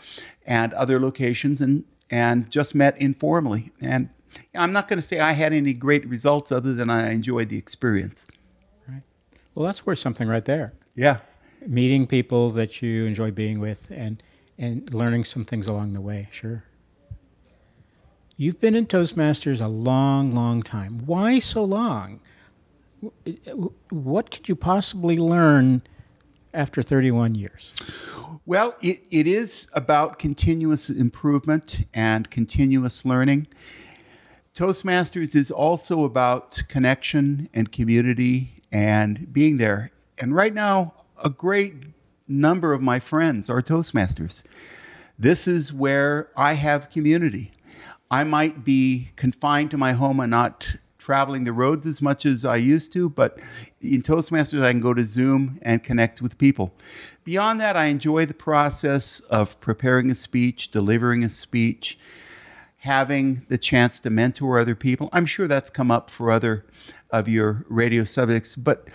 and 0.45 0.73
other 0.73 0.99
locations 0.99 1.59
and, 1.59 1.83
and 2.09 2.49
just 2.49 2.73
met 2.73 2.99
informally. 3.01 3.71
And 3.81 4.09
I'm 4.55 4.71
not 4.71 4.87
going 4.87 4.97
to 4.97 5.05
say 5.05 5.19
I 5.19 5.33
had 5.33 5.53
any 5.53 5.73
great 5.73 6.07
results 6.07 6.51
other 6.51 6.73
than 6.73 6.89
I 6.89 7.11
enjoyed 7.11 7.49
the 7.49 7.57
experience. 7.57 8.27
Right. 8.87 9.01
Well, 9.55 9.65
that's 9.65 9.85
worth 9.85 9.99
something 9.99 10.27
right 10.27 10.45
there. 10.45 10.73
Yeah. 10.95 11.17
Meeting 11.65 12.07
people 12.07 12.49
that 12.51 12.81
you 12.81 13.05
enjoy 13.05 13.31
being 13.31 13.59
with 13.59 13.91
and, 13.91 14.23
and 14.57 14.93
learning 14.93 15.25
some 15.25 15.43
things 15.43 15.67
along 15.67 15.93
the 15.93 16.01
way, 16.01 16.29
sure. 16.31 16.63
You've 18.37 18.61
been 18.61 18.75
in 18.75 18.85
Toastmasters 18.85 19.59
a 19.59 19.67
long, 19.67 20.31
long 20.31 20.61
time. 20.61 21.05
Why 21.07 21.39
so 21.39 21.63
long? 21.63 22.21
What 23.89 24.31
could 24.31 24.49
you 24.49 24.55
possibly 24.55 25.17
learn 25.17 25.81
after 26.53 26.81
31 26.81 27.35
years? 27.35 27.73
Well, 28.45 28.75
it, 28.81 29.03
it 29.11 29.27
is 29.27 29.67
about 29.73 30.19
continuous 30.19 30.89
improvement 30.89 31.85
and 31.93 32.29
continuous 32.29 33.05
learning. 33.05 33.47
Toastmasters 34.53 35.35
is 35.35 35.51
also 35.51 36.03
about 36.03 36.63
connection 36.67 37.49
and 37.53 37.71
community 37.71 38.63
and 38.71 39.31
being 39.31 39.57
there. 39.57 39.91
And 40.17 40.33
right 40.33 40.53
now, 40.53 40.93
a 41.23 41.29
great 41.29 41.75
number 42.27 42.73
of 42.73 42.81
my 42.81 42.99
friends 42.99 43.49
are 43.49 43.61
Toastmasters. 43.61 44.43
This 45.19 45.47
is 45.47 45.71
where 45.71 46.29
I 46.35 46.53
have 46.53 46.89
community. 46.89 47.51
I 48.09 48.23
might 48.23 48.63
be 48.63 49.09
confined 49.15 49.71
to 49.71 49.77
my 49.77 49.93
home 49.93 50.19
and 50.19 50.31
not 50.31 50.75
traveling 51.07 51.45
the 51.45 51.53
roads 51.53 51.87
as 51.87 52.01
much 52.01 52.25
as 52.25 52.43
I 52.43 52.57
used 52.57 52.91
to, 52.91 53.09
but 53.09 53.39
in 53.79 54.01
Toastmasters, 54.01 54.61
I 54.61 54.73
can 54.73 54.81
go 54.81 54.93
to 54.93 55.05
Zoom 55.05 55.57
and 55.61 55.81
connect 55.81 56.21
with 56.21 56.37
people. 56.37 56.73
Beyond 57.23 57.61
that, 57.61 57.77
I 57.77 57.85
enjoy 57.85 58.25
the 58.25 58.33
process 58.33 59.21
of 59.29 59.57
preparing 59.61 60.11
a 60.11 60.15
speech, 60.15 60.69
delivering 60.69 61.23
a 61.23 61.29
speech, 61.29 61.97
having 62.79 63.45
the 63.47 63.57
chance 63.57 64.01
to 64.01 64.09
mentor 64.09 64.59
other 64.59 64.75
people. 64.75 65.07
I'm 65.13 65.25
sure 65.25 65.47
that's 65.47 65.69
come 65.69 65.91
up 65.91 66.09
for 66.09 66.29
other 66.29 66.65
of 67.11 67.29
your 67.29 67.65
radio 67.69 68.03
subjects, 68.03 68.57
but 68.57 68.89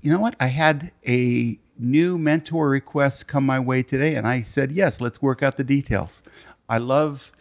you 0.00 0.12
know 0.12 0.20
what? 0.20 0.36
I 0.38 0.46
had 0.46 0.92
a 1.08 1.58
new 1.76 2.18
mentor 2.18 2.68
request 2.68 3.26
come 3.26 3.44
my 3.44 3.58
way 3.58 3.82
today, 3.82 4.14
and 4.14 4.28
I 4.28 4.42
said, 4.42 4.70
yes, 4.70 5.00
let's 5.00 5.20
work 5.20 5.42
out 5.42 5.56
the 5.56 5.64
details. 5.64 6.22
I 6.68 6.78
love 6.78 7.32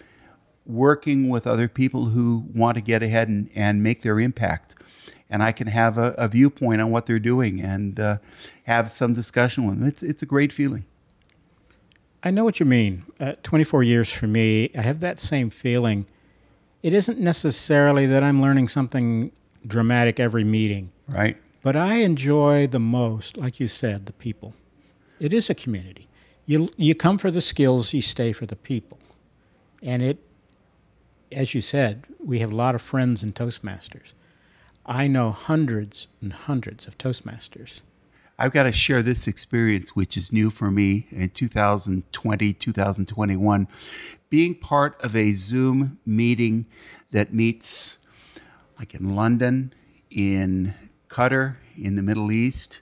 working 0.72 1.30
with 1.30 1.46
other 1.48 1.68
people 1.68 2.06
who 2.06 2.46
want 2.54 2.76
to 2.76 2.82
get 2.82 3.04
ahead 3.04 3.28
and, 3.28 3.50
and 3.56 3.84
make 3.84 4.02
their 4.02 4.20
impact. 4.20 4.76
And 5.30 5.42
I 5.42 5.52
can 5.52 5.68
have 5.68 5.98
a, 5.98 6.14
a 6.18 6.28
viewpoint 6.28 6.82
on 6.82 6.92
what 6.92 7.06
they're 7.06 7.20
doing 7.20 7.62
and 7.62 8.00
uh, 8.00 8.18
have 8.64 8.92
some 8.92 9.14
discussion 9.14 9.66
with 9.66 9.80
them. 9.80 9.88
It's, 9.88 10.04
it's 10.04 10.22
a 10.22 10.26
great 10.26 10.52
feeling. 10.52 10.86
I 12.24 12.32
know 12.32 12.44
what 12.44 12.60
you 12.60 12.66
mean. 12.66 13.04
Uh, 13.20 13.34
24 13.44 13.84
years 13.84 14.12
for 14.12 14.28
me, 14.28 14.70
I 14.78 14.82
have 14.82 15.00
that 15.00 15.20
same 15.20 15.50
feeling. 15.50 16.06
It 16.84 16.94
isn't 16.94 17.20
necessarily 17.20 18.06
that 18.08 18.24
I'm 18.24 18.42
learning 18.42 18.68
something 18.68 19.32
dramatic 19.66 20.20
every 20.20 20.44
meeting, 20.44 20.92
Right? 21.08 21.38
but 21.64 21.76
I 21.76 21.96
enjoy 21.96 22.68
the 22.68 22.80
most, 22.80 23.38
like 23.38 23.60
you 23.60 23.68
said, 23.68 24.06
the 24.06 24.14
people. 24.14 24.54
It 25.20 25.34
is 25.34 25.50
a 25.50 25.56
community. 25.56 26.08
You, 26.46 26.70
you 26.78 26.96
come 26.96 27.18
for 27.18 27.30
the 27.32 27.42
skills, 27.42 27.94
you 27.94 28.02
stay 28.02 28.34
for 28.34 28.46
the 28.48 28.56
people. 28.56 28.98
And 29.84 30.02
it, 30.02 30.18
as 31.32 31.54
you 31.54 31.62
said, 31.62 32.06
we 32.20 32.40
have 32.40 32.52
a 32.52 32.56
lot 32.56 32.76
of 32.76 32.82
friends 32.82 33.24
in 33.24 33.34
Toastmasters. 33.34 34.14
I 34.86 35.08
know 35.08 35.32
hundreds 35.32 36.08
and 36.22 36.34
hundreds 36.34 36.88
of 36.88 36.98
Toastmasters. 36.98 37.82
I've 38.38 38.52
got 38.52 38.64
to 38.64 38.72
share 38.72 39.04
this 39.04 39.28
experience, 39.28 39.96
which 39.96 40.18
is 40.18 40.34
new 40.34 40.50
for 40.50 40.72
me 40.72 41.06
in 41.12 41.30
2020, 41.30 42.54
2021. 42.54 43.68
Being 44.30 44.56
part 44.56 45.00
of 45.02 45.16
a 45.16 45.32
Zoom 45.32 46.00
meeting 46.06 46.66
that 47.12 47.34
meets, 47.34 48.00
like 48.80 48.96
in 48.96 49.16
London, 49.16 49.74
in 50.10 50.74
Qatar, 51.08 51.58
in 51.78 51.96
the 51.96 52.02
Middle 52.02 52.32
East, 52.32 52.82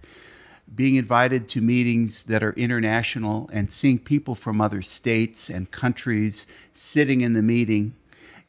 being 0.74 0.96
invited 0.96 1.50
to 1.50 1.62
meetings 1.62 2.26
that 2.26 2.44
are 2.44 2.54
international 2.54 3.50
and 3.52 3.72
seeing 3.72 4.00
people 4.00 4.36
from 4.36 4.62
other 4.62 4.82
states 4.82 5.50
and 5.50 5.72
countries 5.72 6.48
sitting 6.74 7.22
in 7.22 7.34
the 7.34 7.44
meeting. 7.44 7.94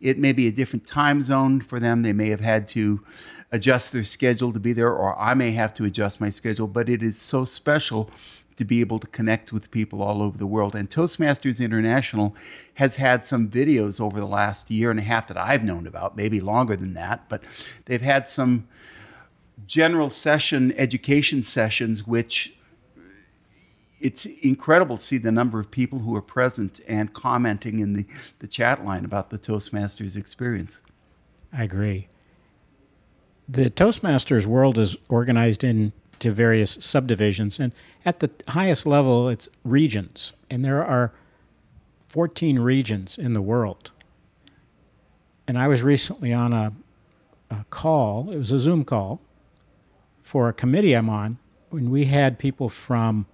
It 0.00 0.18
may 0.18 0.32
be 0.32 0.48
a 0.48 0.52
different 0.52 0.86
time 0.86 1.20
zone 1.20 1.60
for 1.60 1.78
them. 1.78 2.02
They 2.02 2.12
may 2.12 2.30
have 2.30 2.40
had 2.40 2.66
to 2.68 3.04
adjust 3.52 3.92
their 3.92 4.04
schedule 4.04 4.52
to 4.52 4.60
be 4.60 4.72
there, 4.72 4.92
or 4.92 5.18
I 5.18 5.34
may 5.34 5.50
have 5.52 5.74
to 5.74 5.84
adjust 5.84 6.20
my 6.20 6.30
schedule, 6.30 6.66
but 6.66 6.88
it 6.88 7.02
is 7.02 7.20
so 7.20 7.44
special 7.44 8.10
to 8.56 8.64
be 8.64 8.80
able 8.80 8.98
to 8.98 9.06
connect 9.06 9.52
with 9.52 9.70
people 9.70 10.02
all 10.02 10.22
over 10.22 10.36
the 10.36 10.46
world. 10.46 10.74
And 10.74 10.88
Toastmasters 10.88 11.64
International 11.64 12.34
has 12.74 12.96
had 12.96 13.24
some 13.24 13.48
videos 13.48 14.00
over 14.00 14.20
the 14.20 14.26
last 14.26 14.70
year 14.70 14.90
and 14.90 15.00
a 15.00 15.02
half 15.02 15.28
that 15.28 15.36
I've 15.36 15.64
known 15.64 15.86
about, 15.86 16.16
maybe 16.16 16.40
longer 16.40 16.76
than 16.76 16.94
that, 16.94 17.28
but 17.28 17.42
they've 17.86 18.00
had 18.00 18.26
some 18.26 18.68
general 19.66 20.10
session 20.10 20.72
education 20.76 21.42
sessions, 21.42 22.06
which 22.06 22.54
it's 24.00 24.24
incredible 24.24 24.96
to 24.96 25.02
see 25.02 25.18
the 25.18 25.32
number 25.32 25.60
of 25.60 25.70
people 25.70 25.98
who 25.98 26.16
are 26.16 26.22
present 26.22 26.80
and 26.88 27.12
commenting 27.12 27.80
in 27.80 27.92
the, 27.92 28.06
the 28.38 28.46
chat 28.46 28.84
line 28.84 29.04
about 29.04 29.30
the 29.30 29.38
Toastmasters 29.38 30.16
experience. 30.16 30.82
I 31.52 31.64
agree. 31.64 32.08
The 33.48 33.70
Toastmasters 33.70 34.46
world 34.46 34.78
is 34.78 34.96
organized 35.08 35.64
into 35.64 35.92
various 36.32 36.78
subdivisions, 36.80 37.58
and 37.58 37.72
at 38.04 38.20
the 38.20 38.30
highest 38.48 38.86
level, 38.86 39.28
it's 39.28 39.48
regions. 39.64 40.32
And 40.50 40.64
there 40.64 40.84
are 40.84 41.12
14 42.06 42.58
regions 42.58 43.18
in 43.18 43.34
the 43.34 43.42
world. 43.42 43.92
And 45.46 45.58
I 45.58 45.68
was 45.68 45.82
recently 45.82 46.32
on 46.32 46.52
a, 46.52 46.72
a 47.50 47.64
call, 47.70 48.30
it 48.30 48.38
was 48.38 48.52
a 48.52 48.60
Zoom 48.60 48.84
call, 48.84 49.20
for 50.20 50.48
a 50.48 50.52
committee 50.52 50.94
I'm 50.94 51.10
on, 51.10 51.38
when 51.70 51.90
we 51.90 52.04
had 52.04 52.38
people 52.38 52.68
from 52.68 53.26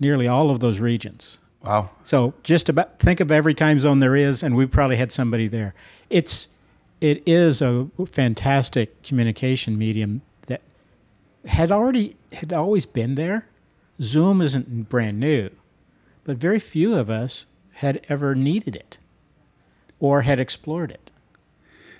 nearly 0.00 0.26
all 0.26 0.50
of 0.50 0.60
those 0.60 0.80
regions. 0.80 1.38
Wow. 1.62 1.90
So 2.02 2.34
just 2.42 2.68
about 2.68 2.98
think 2.98 3.20
of 3.20 3.30
every 3.30 3.54
time 3.54 3.78
zone 3.78 4.00
there 4.00 4.16
is, 4.16 4.42
and 4.42 4.56
we 4.56 4.66
probably 4.66 4.96
had 4.96 5.12
somebody 5.12 5.46
there. 5.46 5.74
It's 6.08 6.48
it 7.00 7.22
is 7.26 7.62
a 7.62 7.88
fantastic 8.06 9.02
communication 9.02 9.78
medium 9.78 10.22
that 10.46 10.62
had 11.46 11.70
already 11.70 12.16
had 12.32 12.52
always 12.52 12.86
been 12.86 13.14
there. 13.14 13.46
Zoom 14.00 14.40
isn't 14.40 14.88
brand 14.88 15.20
new, 15.20 15.50
but 16.24 16.38
very 16.38 16.58
few 16.58 16.94
of 16.94 17.10
us 17.10 17.46
had 17.74 18.04
ever 18.08 18.34
needed 18.34 18.74
it 18.74 18.98
or 19.98 20.22
had 20.22 20.40
explored 20.40 20.90
it. 20.90 21.10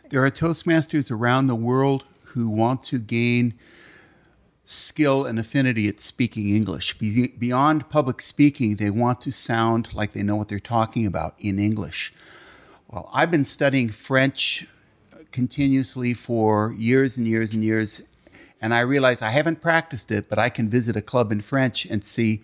There 0.09 0.25
are 0.25 0.31
Toastmasters 0.31 1.11
around 1.11 1.47
the 1.47 1.55
world 1.55 2.05
who 2.25 2.49
want 2.49 2.83
to 2.85 2.99
gain 2.99 3.55
skill 4.71 5.27
and 5.27 5.39
affinity 5.39 5.89
at 5.89 5.99
speaking 5.99 6.49
English. 6.49 6.97
Be- 6.99 7.35
beyond 7.39 7.89
public 7.89 8.21
speaking, 8.21 8.77
they 8.77 8.91
want 8.91 9.21
to 9.23 9.33
sound 9.33 9.93
like 9.95 10.13
they 10.13 10.23
know 10.23 10.37
what 10.37 10.49
they're 10.49 10.61
talking 10.61 11.07
about 11.07 11.35
in 11.39 11.59
English. 11.59 12.13
Well, 12.89 13.11
I've 13.13 13.31
been 13.31 13.45
studying 13.45 13.91
French 13.91 14.67
continuously 15.33 16.15
for 16.15 16.73
years 16.73 17.17
and 17.17 17.27
years 17.27 17.53
and 17.53 17.65
years, 17.65 18.03
and 18.61 18.73
I 18.73 18.81
realize 18.81 19.23
I 19.23 19.31
haven't 19.31 19.61
practiced 19.61 20.11
it, 20.11 20.29
but 20.29 20.39
I 20.39 20.49
can 20.49 20.69
visit 20.69 20.97
a 20.97 21.03
club 21.03 21.33
in 21.33 21.41
French 21.41 21.87
and 21.87 22.05
see 22.05 22.43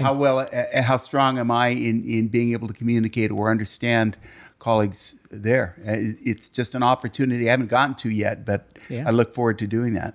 how 0.00 0.12
well, 0.14 0.40
uh, 0.40 0.82
how 0.82 0.96
strong 0.96 1.38
am 1.38 1.50
I 1.50 1.68
in, 1.68 2.04
in 2.04 2.28
being 2.28 2.52
able 2.52 2.68
to 2.68 2.74
communicate 2.74 3.30
or 3.30 3.50
understand 3.50 4.16
colleagues 4.58 5.26
there. 5.30 5.76
Uh, 5.86 5.94
It's 6.24 6.48
just 6.48 6.74
an 6.74 6.82
opportunity 6.82 7.48
I 7.48 7.50
haven't 7.52 7.68
gotten 7.68 7.94
to 7.96 8.10
yet, 8.10 8.44
but 8.44 8.78
Yeah. 8.88 9.08
I 9.08 9.12
look 9.12 9.34
forward 9.34 9.58
to 9.60 9.66
doing 9.66 9.94
that. 9.94 10.14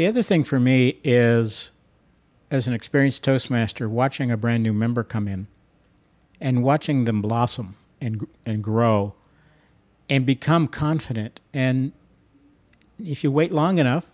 The 0.00 0.06
other 0.06 0.22
thing 0.22 0.44
for 0.44 0.58
me 0.58 0.98
is, 1.04 1.72
as 2.50 2.66
an 2.66 2.72
experienced 2.72 3.22
Toastmaster, 3.22 3.86
watching 3.86 4.30
a 4.30 4.36
brand 4.38 4.62
new 4.62 4.72
member 4.72 5.04
come 5.04 5.28
in 5.28 5.46
and 6.40 6.62
watching 6.62 7.04
them 7.04 7.20
blossom 7.20 7.76
and, 8.00 8.26
and 8.46 8.64
grow 8.64 9.12
and 10.08 10.24
become 10.24 10.68
confident. 10.68 11.38
And 11.52 11.92
if 12.98 13.22
you 13.22 13.30
wait 13.30 13.52
long 13.52 13.76
enough, 13.76 14.06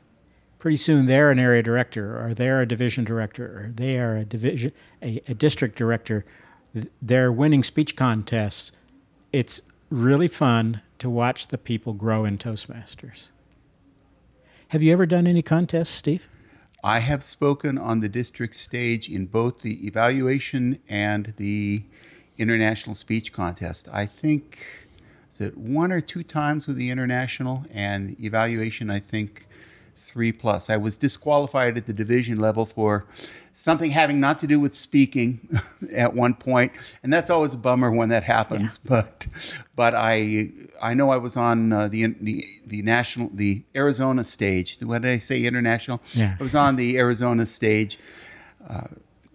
pretty 0.58 0.76
soon 0.76 1.06
they're 1.06 1.30
an 1.30 1.38
area 1.38 1.62
director 1.62 2.20
or 2.20 2.34
they're 2.34 2.62
a 2.62 2.66
division 2.66 3.04
director 3.04 3.46
or 3.46 3.72
they 3.72 3.96
are 4.00 4.16
a 4.16 4.24
division 4.24 4.72
a, 5.00 5.22
a 5.28 5.34
district 5.34 5.78
director. 5.78 6.24
They're 7.00 7.30
winning 7.30 7.62
speech 7.62 7.94
contests. 7.94 8.72
It's 9.32 9.60
really 9.90 10.26
fun 10.26 10.80
to 10.98 11.08
watch 11.08 11.46
the 11.46 11.58
people 11.58 11.92
grow 11.92 12.24
in 12.24 12.38
Toastmasters. 12.38 13.28
Have 14.76 14.82
you 14.82 14.92
ever 14.92 15.06
done 15.06 15.26
any 15.26 15.40
contests, 15.40 15.88
Steve? 15.88 16.28
I 16.84 16.98
have 16.98 17.24
spoken 17.24 17.78
on 17.78 18.00
the 18.00 18.10
district 18.10 18.54
stage 18.54 19.08
in 19.08 19.24
both 19.24 19.62
the 19.62 19.86
evaluation 19.86 20.80
and 20.86 21.32
the 21.38 21.82
international 22.36 22.94
speech 22.94 23.32
contest. 23.32 23.88
I 23.90 24.04
think 24.04 24.86
it 25.40 25.56
one 25.56 25.92
or 25.92 26.02
two 26.02 26.22
times 26.22 26.66
with 26.66 26.76
the 26.76 26.90
international 26.90 27.64
and 27.72 28.22
evaluation. 28.22 28.90
I 28.90 29.00
think 29.00 29.46
three 30.06 30.30
plus. 30.32 30.70
I 30.70 30.76
was 30.76 30.96
disqualified 30.96 31.76
at 31.76 31.86
the 31.86 31.92
division 31.92 32.38
level 32.38 32.64
for 32.64 33.04
something 33.52 33.90
having 33.90 34.20
not 34.20 34.38
to 34.38 34.46
do 34.46 34.60
with 34.60 34.74
speaking 34.74 35.48
at 35.92 36.14
one 36.14 36.34
point, 36.34 36.72
and 37.02 37.12
that's 37.12 37.28
always 37.28 37.54
a 37.54 37.58
bummer 37.58 37.90
when 37.90 38.08
that 38.10 38.22
happens. 38.22 38.78
But 38.78 39.26
but 39.74 39.94
I 39.94 40.50
I 40.80 40.94
know 40.94 41.10
I 41.10 41.16
was 41.16 41.36
on 41.36 41.72
uh, 41.72 41.88
the 41.88 42.14
the 42.20 42.46
the 42.64 42.82
national 42.82 43.30
the 43.34 43.64
Arizona 43.74 44.22
stage. 44.22 44.78
What 44.80 45.02
did 45.02 45.10
I 45.10 45.18
say? 45.18 45.44
International. 45.44 46.00
Yeah. 46.12 46.36
I 46.38 46.42
was 46.42 46.54
on 46.54 46.76
the 46.76 46.98
Arizona 46.98 47.44
stage. 47.46 47.98
Uh, 48.68 48.86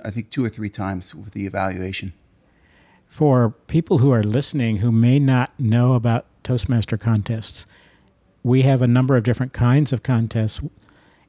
I 0.04 0.10
think 0.10 0.30
two 0.30 0.44
or 0.44 0.50
three 0.50 0.70
times 0.70 1.14
with 1.14 1.34
the 1.34 1.46
evaluation. 1.46 2.14
For 3.08 3.52
people 3.68 3.98
who 3.98 4.12
are 4.12 4.24
listening 4.24 4.78
who 4.78 4.92
may 4.92 5.20
not 5.20 5.52
know 5.60 5.94
about 5.94 6.26
Toastmaster 6.44 6.98
contests, 6.98 7.66
we 8.44 8.64
have 8.64 8.82
a 8.82 8.88
number 8.88 9.18
of 9.18 9.24
different 9.24 9.54
kinds 9.54 9.94
of 9.94 10.04
contests. 10.04 10.62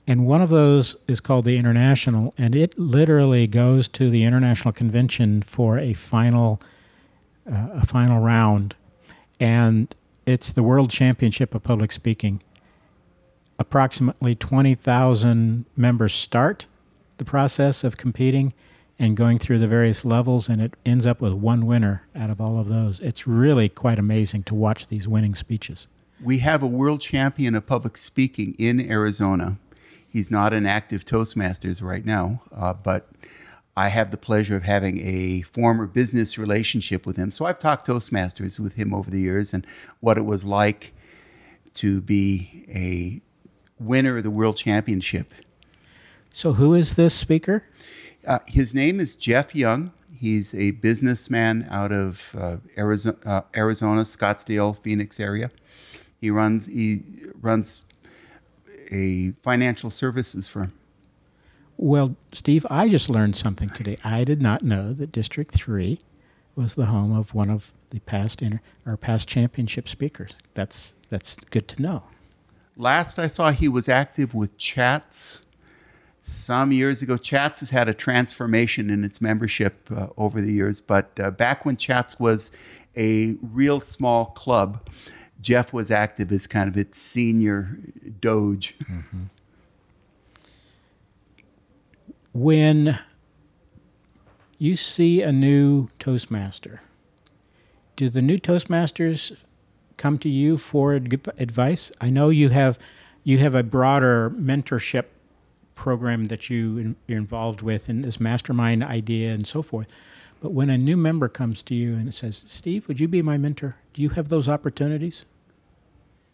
And 0.07 0.27
one 0.27 0.43
of 0.43 0.51
those 0.51 0.97
is 1.07 1.21
called 1.21 1.45
the 1.45 1.57
International, 1.57 2.35
and 2.37 2.57
it 2.57 2.77
literally 2.79 3.47
goes 3.47 3.87
to 3.89 4.11
the 4.11 4.25
International 4.25 4.73
Convention 4.73 5.43
for 5.43 5.79
a 5.79 5.93
final, 5.93 6.61
uh, 7.51 7.69
a 7.75 7.87
final 7.87 8.21
round, 8.21 8.75
and 9.39 9.95
it's 10.27 10.53
the 10.53 10.63
World 10.63 10.91
Championship 10.91 11.55
of 11.55 11.63
Public 11.63 11.93
Speaking. 11.93 12.43
Approximately 13.59 14.35
twenty 14.35 14.75
thousand 14.75 15.67
members 15.77 16.15
start 16.15 16.67
the 17.19 17.25
process 17.25 17.85
of 17.85 17.97
competing 17.97 18.55
and 18.99 19.17
going 19.17 19.39
through 19.39 19.59
the 19.59 19.69
various 19.69 20.05
levels, 20.05 20.49
and 20.49 20.61
it 20.61 20.75
ends 20.85 21.07
up 21.07 21.21
with 21.21 21.33
one 21.33 21.67
winner 21.67 22.03
out 22.17 22.31
of 22.31 22.41
all 22.41 22.59
of 22.59 22.69
those. 22.69 22.99
It's 23.01 23.27
really 23.27 23.69
quite 23.69 24.01
amazing 24.01 24.43
to 24.45 24.55
watch 24.55 24.89
these 24.89 25.07
winning 25.07 25.37
speeches. 25.37 25.87
We 26.23 26.39
have 26.39 26.63
a 26.63 26.69
world 26.69 27.01
champion 27.01 27.57
of 27.57 27.67
public 27.67 27.97
speaking 27.97 28.55
in 28.57 28.81
Arizona. 28.81 29.59
He's 30.09 30.31
not 30.31 30.53
an 30.53 30.67
active 30.67 31.05
Toastmasters 31.05 31.83
right 31.83 32.05
now, 32.05 32.43
uh, 32.55 32.75
but 32.75 33.09
I 33.77 33.89
have 33.89 34.13
the 34.13 34.17
pleasure 34.17 34.57
of 34.57 34.63
having 34.63 34.99
a 35.05 35.43
former 35.43 35.87
business 35.87 36.39
relationship 36.39 37.07
with 37.07 37.17
him. 37.17 37.33
So 37.33 37.47
I've 37.47 37.59
talked 37.59 37.89
Toastmasters 37.89 38.61
with 38.61 38.75
him 38.75 38.95
over 38.95 39.11
the 39.11 39.19
years 39.19 39.53
and 39.53 39.67
what 39.99 40.17
it 40.17 40.25
was 40.25 40.47
like 40.47 40.93
to 41.75 42.01
be 42.01 42.67
a 42.69 43.21
winner 43.83 44.19
of 44.19 44.23
the 44.23 44.31
world 44.31 44.57
championship. 44.57 45.33
So, 46.33 46.53
who 46.53 46.73
is 46.75 46.95
this 46.95 47.15
speaker? 47.15 47.65
Uh, 48.27 48.39
his 48.47 48.75
name 48.75 49.01
is 49.01 49.15
Jeff 49.15 49.55
Young. 49.55 49.93
He's 50.15 50.55
a 50.55 50.71
businessman 50.71 51.67
out 51.69 51.93
of 51.93 52.35
uh, 52.39 52.57
Arizona, 52.79 53.17
uh, 53.27 53.43
Arizona, 53.57 54.03
Scottsdale, 54.03 54.79
Phoenix 54.79 55.19
area. 55.19 55.51
He 56.23 56.31
runs 56.31 56.67
he 56.67 57.03
runs 57.41 57.83
a 58.93 59.33
financial 59.43 59.91
services 59.91 60.49
firm. 60.49 60.73
Well, 61.77 62.15
Steve, 62.33 62.65
I 62.71 62.89
just 62.89 63.11
learned 63.11 63.35
something 63.35 63.71
today. 63.71 63.99
I 64.05 64.23
did 64.23 64.41
not 64.41 64.63
know 64.63 64.93
that 64.93 65.11
District 65.11 65.51
3 65.51 65.99
was 66.55 66.77
the 66.77 66.87
home 66.87 67.13
of 67.13 67.35
one 67.35 67.51
of 67.51 67.73
the 67.91 67.99
past 68.01 68.41
inter- 68.41 68.61
or 68.87 68.97
past 68.97 69.27
championship 69.27 69.89
speakers. 69.89 70.35
That's 70.55 70.95
that's 71.11 71.35
good 71.51 71.67
to 71.69 71.83
know. 71.83 72.05
Last 72.77 73.19
I 73.19 73.27
saw, 73.27 73.51
he 73.51 73.69
was 73.69 73.89
active 73.89 74.33
with 74.33 74.57
Chats 74.57 75.45
some 76.23 76.71
years 76.71 77.03
ago. 77.03 77.17
Chats 77.17 77.59
has 77.61 77.71
had 77.71 77.89
a 77.89 77.95
transformation 77.95 78.91
in 78.91 79.03
its 79.03 79.21
membership 79.21 79.89
uh, 79.91 80.07
over 80.17 80.41
the 80.41 80.53
years, 80.53 80.81
but 80.81 81.11
uh, 81.19 81.33
back 81.33 81.65
when 81.65 81.77
Chats 81.77 82.21
was 82.21 82.53
a 82.97 83.35
real 83.43 83.81
small 83.81 84.27
club, 84.27 84.89
Jeff 85.43 85.73
was 85.73 85.91
active 85.91 86.33
as 86.33 86.47
kind 86.47 86.69
of 86.69 86.77
its 86.77 86.97
senior 86.97 87.79
doge. 88.21 88.75
Mm-hmm. 88.79 89.23
When 92.33 92.99
you 94.57 94.77
see 94.77 95.21
a 95.21 95.33
new 95.33 95.89
Toastmaster, 95.99 96.81
do 97.97 98.09
the 98.09 98.23
new 98.23 98.39
Toastmasters 98.39 99.37
come 99.99 100.19
to 100.19 100.29
you 100.29 100.57
for 100.57 100.95
advice? 100.95 101.93
I 102.01 102.09
know 102.09 102.31
you 102.31 102.49
have 102.49 102.79
you 103.25 103.39
have 103.39 103.55
a 103.55 103.63
broader 103.63 104.31
mentorship 104.31 105.07
program 105.75 106.27
that 106.27 106.49
you 106.49 106.95
you're 107.07 107.19
involved 107.19 107.61
with 107.61 107.91
in 107.91 108.03
this 108.03 108.21
mastermind 108.21 108.85
idea 108.85 109.33
and 109.33 109.47
so 109.47 109.63
forth. 109.63 109.89
But 110.41 110.53
when 110.53 110.71
a 110.71 110.79
new 110.79 110.97
member 110.97 111.29
comes 111.29 111.63
to 111.65 111.75
you 111.75 111.95
and 111.95 112.15
says, 112.15 112.45
"Steve, 112.47 112.89
would 112.89 113.01
you 113.01 113.09
be 113.09 113.21
my 113.21 113.37
mentor?" 113.37 113.77
Do 113.93 114.01
you 114.01 114.11
have 114.11 114.29
those 114.29 114.49
opportunities? 114.49 115.25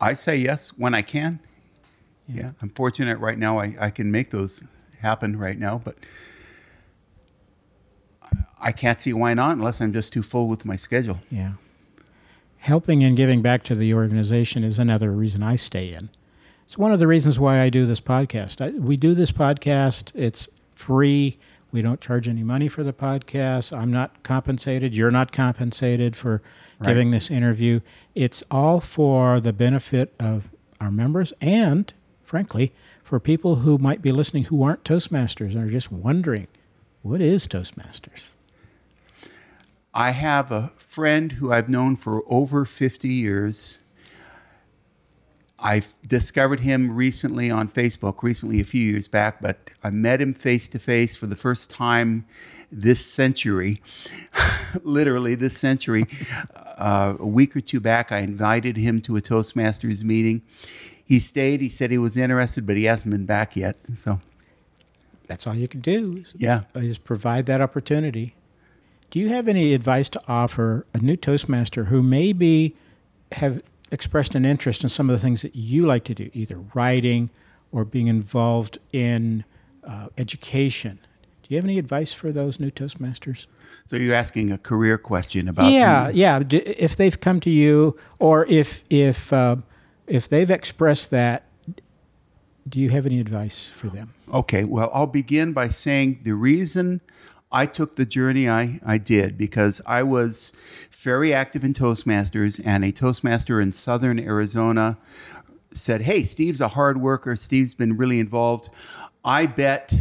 I 0.01 0.13
say 0.15 0.37
yes 0.37 0.71
when 0.71 0.95
I 0.95 1.03
can. 1.03 1.41
Yeah, 2.29 2.53
I'm 2.61 2.71
fortunate 2.71 3.19
right 3.19 3.39
now. 3.39 3.59
I, 3.59 3.75
I 3.81 3.91
can 3.91 4.11
make 4.13 4.31
those 4.31 4.63
happen 5.01 5.39
right 5.39 5.59
now, 5.59 5.81
but 5.83 5.97
I 8.61 8.73
can't 8.73 9.01
see 9.01 9.13
why 9.13 9.35
not 9.35 9.57
unless 9.57 9.81
I'm 9.81 9.93
just 9.93 10.13
too 10.13 10.23
full 10.23 10.49
with 10.49 10.65
my 10.65 10.77
schedule. 10.77 11.21
Yeah. 11.31 11.53
Helping 12.59 13.03
and 13.05 13.17
giving 13.17 13.41
back 13.41 13.63
to 13.65 13.75
the 13.75 13.95
organization 13.95 14.65
is 14.65 14.79
another 14.79 15.13
reason 15.13 15.43
I 15.43 15.57
stay 15.57 15.93
in. 15.93 16.11
It's 16.67 16.77
one 16.77 16.93
of 16.93 16.99
the 16.99 17.07
reasons 17.07 17.39
why 17.39 17.61
I 17.61 17.71
do 17.71 17.87
this 17.87 18.01
podcast. 18.01 18.61
I, 18.61 18.79
we 18.79 18.97
do 18.97 19.15
this 19.15 19.31
podcast, 19.31 20.11
it's 20.15 20.49
free. 20.73 21.39
We 21.71 21.83
don't 21.83 22.01
charge 22.01 22.29
any 22.29 22.43
money 22.43 22.69
for 22.69 22.83
the 22.83 22.93
podcast. 22.93 23.77
I'm 23.77 23.91
not 23.91 24.23
compensated. 24.23 24.97
You're 24.97 25.11
not 25.11 25.33
compensated 25.33 26.17
for 26.17 26.41
Right. 26.81 26.89
giving 26.89 27.11
this 27.11 27.31
interview. 27.31 27.81
It's 28.15 28.43
all 28.51 28.81
for 28.81 29.41
the 29.41 29.53
benefit 29.53 30.15
of 30.19 30.49
our 30.81 30.91
members 30.91 31.33
and, 31.41 31.93
frankly, 32.23 32.73
for 33.03 33.19
people 33.21 33.57
who 33.57 33.79
might 33.79 34.01
be 34.01 34.13
listening 34.13 34.45
who 34.45 34.63
aren't 34.63 34.85
Toastmasters 34.85 35.55
and 35.55 35.65
are 35.65 35.71
just 35.71 35.91
wondering, 35.93 36.47
what 37.03 37.21
is 37.21 37.47
Toastmasters? 37.49 38.31
I 39.93 40.13
have 40.13 40.53
a 40.53 40.69
friend 40.79 41.33
who 41.33 41.53
I've 41.53 41.69
known 41.69 41.97
for 41.97 42.23
over 42.29 42.65
50 42.65 43.09
years. 43.09 43.83
I 45.61 45.83
discovered 46.07 46.61
him 46.61 46.95
recently 46.95 47.51
on 47.51 47.69
Facebook, 47.69 48.23
recently 48.23 48.61
a 48.61 48.65
few 48.65 48.83
years 48.83 49.09
back, 49.09 49.41
but 49.43 49.71
I 49.83 49.91
met 49.91 50.21
him 50.21 50.33
face 50.33 50.69
to 50.69 50.79
face 50.79 51.17
for 51.17 51.27
the 51.27 51.35
first 51.37 51.69
time 51.71 52.25
this 52.71 53.05
century, 53.05 53.83
literally 54.83 55.35
this 55.35 55.57
century. 55.59 56.07
Uh, 56.79 57.17
a 57.19 57.27
week 57.27 57.57
or 57.57 57.61
two 57.61 57.81
back, 57.81 58.13
I 58.13 58.21
invited 58.21 58.77
him 58.77 59.01
to 59.01 59.17
a 59.17 59.21
Toastmasters 59.21 60.05
meeting. 60.05 60.43
He 61.05 61.19
stayed. 61.19 61.61
He 61.61 61.69
said 61.69 61.91
he 61.91 61.99
was 61.99 62.17
interested, 62.17 62.69
but 62.69 62.77
he 62.77 62.85
hasn't 62.85 63.11
been 63.11 63.27
back 63.27 63.57
yet. 63.57 63.75
So, 63.95 64.21
That's 65.27 65.45
all 65.45 65.57
you 65.57 65.67
can 65.67 65.81
do. 65.81 66.25
yeah. 66.37 66.61
is 66.77 66.97
provide 66.97 67.47
that 67.47 67.61
opportunity. 67.61 68.37
Do 69.11 69.19
you 69.19 69.29
have 69.31 69.49
any 69.49 69.75
advice 69.75 70.09
to 70.11 70.23
offer 70.29 70.87
a 70.95 70.99
new 70.99 71.17
Toastmaster 71.17 71.87
who 71.87 72.01
maybe 72.01 72.77
have 73.33 73.61
expressed 73.91 74.35
an 74.35 74.45
interest 74.45 74.83
in 74.83 74.89
some 74.89 75.09
of 75.11 75.17
the 75.17 75.21
things 75.21 75.43
that 75.43 75.57
you 75.57 75.87
like 75.87 76.05
to 76.05 76.15
do, 76.15 76.31
either 76.33 76.59
writing 76.75 77.31
or 77.73 77.85
being 77.85 78.07
involved 78.07 78.79
in 78.93 79.45
uh, 79.85 80.09
education? 80.17 80.99
Do 81.43 81.55
you 81.55 81.57
have 81.57 81.65
any 81.65 81.79
advice 81.79 82.13
for 82.13 82.31
those 82.31 82.61
new 82.61 82.71
Toastmasters? 82.71 83.47
So 83.87 83.97
you're 83.97 84.15
asking 84.15 84.53
a 84.53 84.59
career 84.59 84.99
question 84.99 85.49
about 85.49 85.73
yeah, 85.73 86.11
yeah. 86.11 86.43
If 86.51 86.97
they've 86.97 87.19
come 87.19 87.41
to 87.41 87.51
you, 87.51 87.97
or 88.19 88.45
if 88.47 88.85
if 88.91 89.33
uh, 89.33 89.57
if 90.07 90.29
they've 90.29 90.51
expressed 90.51 91.11
that, 91.11 91.45
do 92.69 92.81
you 92.81 92.91
have 92.91 93.07
any 93.07 93.19
advice 93.19 93.67
for 93.67 93.89
them? 93.89 94.13
Okay, 94.33 94.65
well, 94.65 94.91
I'll 94.93 95.07
begin 95.07 95.55
by 95.55 95.69
saying 95.69 96.21
the 96.23 96.35
reason 96.35 97.01
I 97.51 97.67
took 97.67 97.97
the 97.97 98.05
journey 98.05 98.49
I, 98.49 98.81
I 98.85 98.99
did 98.99 99.39
because 99.39 99.81
I 99.87 100.03
was 100.03 100.53
very 100.91 101.33
active 101.33 101.65
in 101.65 101.73
Toastmasters, 101.73 102.61
and 102.65 102.85
a 102.85 102.93
Toastmaster 102.93 103.61
in 103.61 103.73
southern 103.73 104.19
Arizona 104.19 104.99
said, 105.73 106.03
Hey, 106.03 106.25
Steve's 106.25 106.61
a 106.61 106.69
hard 106.69 107.01
worker. 107.01 107.37
Steve's 107.37 107.75
been 107.75 107.97
really 107.97 108.21
involved. 108.21 108.69
I 109.25 109.47
bet 109.47 109.93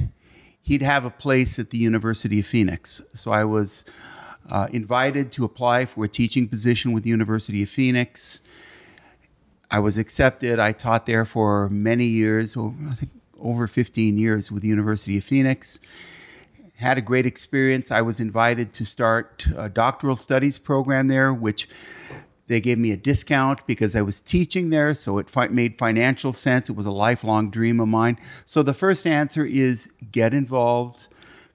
he'd 0.61 0.81
have 0.81 1.05
a 1.05 1.09
place 1.09 1.59
at 1.59 1.69
the 1.69 1.77
University 1.77 2.39
of 2.39 2.45
Phoenix. 2.45 3.03
So 3.13 3.31
I 3.31 3.45
was 3.45 3.85
uh, 4.49 4.67
invited 4.71 5.31
to 5.33 5.45
apply 5.45 5.85
for 5.85 6.05
a 6.05 6.07
teaching 6.07 6.47
position 6.47 6.91
with 6.91 7.03
the 7.03 7.09
University 7.09 7.63
of 7.63 7.69
Phoenix. 7.69 8.41
I 9.69 9.79
was 9.79 9.97
accepted. 9.97 10.59
I 10.59 10.71
taught 10.71 11.05
there 11.05 11.25
for 11.25 11.69
many 11.69 12.05
years, 12.05 12.55
over, 12.57 12.75
I 12.89 12.95
think 12.95 13.11
over 13.39 13.67
15 13.67 14.17
years 14.17 14.51
with 14.51 14.63
the 14.63 14.69
University 14.69 15.17
of 15.17 15.23
Phoenix. 15.23 15.79
Had 16.77 16.97
a 16.97 17.01
great 17.01 17.25
experience. 17.25 17.91
I 17.91 18.01
was 18.01 18.19
invited 18.19 18.73
to 18.73 18.85
start 18.85 19.47
a 19.57 19.67
doctoral 19.67 20.15
studies 20.15 20.57
program 20.57 21.07
there, 21.07 21.33
which 21.33 21.67
they 22.47 22.61
gave 22.61 22.77
me 22.77 22.91
a 22.91 22.97
discount 22.97 23.65
because 23.67 23.95
I 23.95 24.01
was 24.01 24.21
teaching 24.21 24.69
there, 24.69 24.93
so 24.93 25.17
it 25.17 25.29
fi- 25.29 25.47
made 25.47 25.77
financial 25.77 26.31
sense. 26.31 26.69
It 26.69 26.75
was 26.75 26.85
a 26.85 26.91
lifelong 26.91 27.49
dream 27.49 27.79
of 27.79 27.87
mine. 27.87 28.17
So 28.45 28.63
the 28.63 28.73
first 28.73 29.05
answer 29.05 29.45
is 29.45 29.91
get 30.11 30.33
involved, 30.33 31.07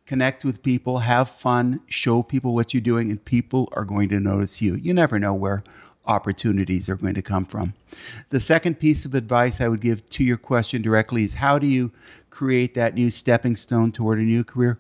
connect 0.07 0.45
with 0.45 0.63
people, 0.63 0.99
have 0.99 1.31
fun, 1.31 1.81
show 1.87 2.23
people 2.23 2.55
what 2.55 2.75
you're 2.75 2.83
doing, 2.83 3.11
and 3.11 3.25
people 3.25 3.69
are 3.73 3.85
going 3.85 4.09
to 4.11 4.21
notice 4.21 4.61
you. 4.61 4.75
You 4.75 4.93
never 4.93 5.19
know 5.19 5.35
where 5.35 5.65
opportunities 6.05 6.89
are 6.89 6.97
going 6.97 7.15
to 7.15 7.23
come 7.23 7.45
from. 7.45 7.75
The 8.31 8.41
second 8.41 8.81
piece 8.81 9.05
of 9.05 9.15
advice 9.15 9.61
I 9.61 9.69
would 9.69 9.81
give 9.81 10.09
to 10.11 10.25
your 10.25 10.37
question 10.37 10.83
directly 10.83 11.23
is 11.23 11.35
how 11.35 11.59
do 11.59 11.67
you 11.67 11.93
create 12.33 12.73
that 12.75 12.95
new 12.95 13.11
stepping 13.11 13.55
stone 13.55 13.93
toward 13.93 14.19
a 14.19 14.23
new 14.23 14.43
career? 14.43 14.79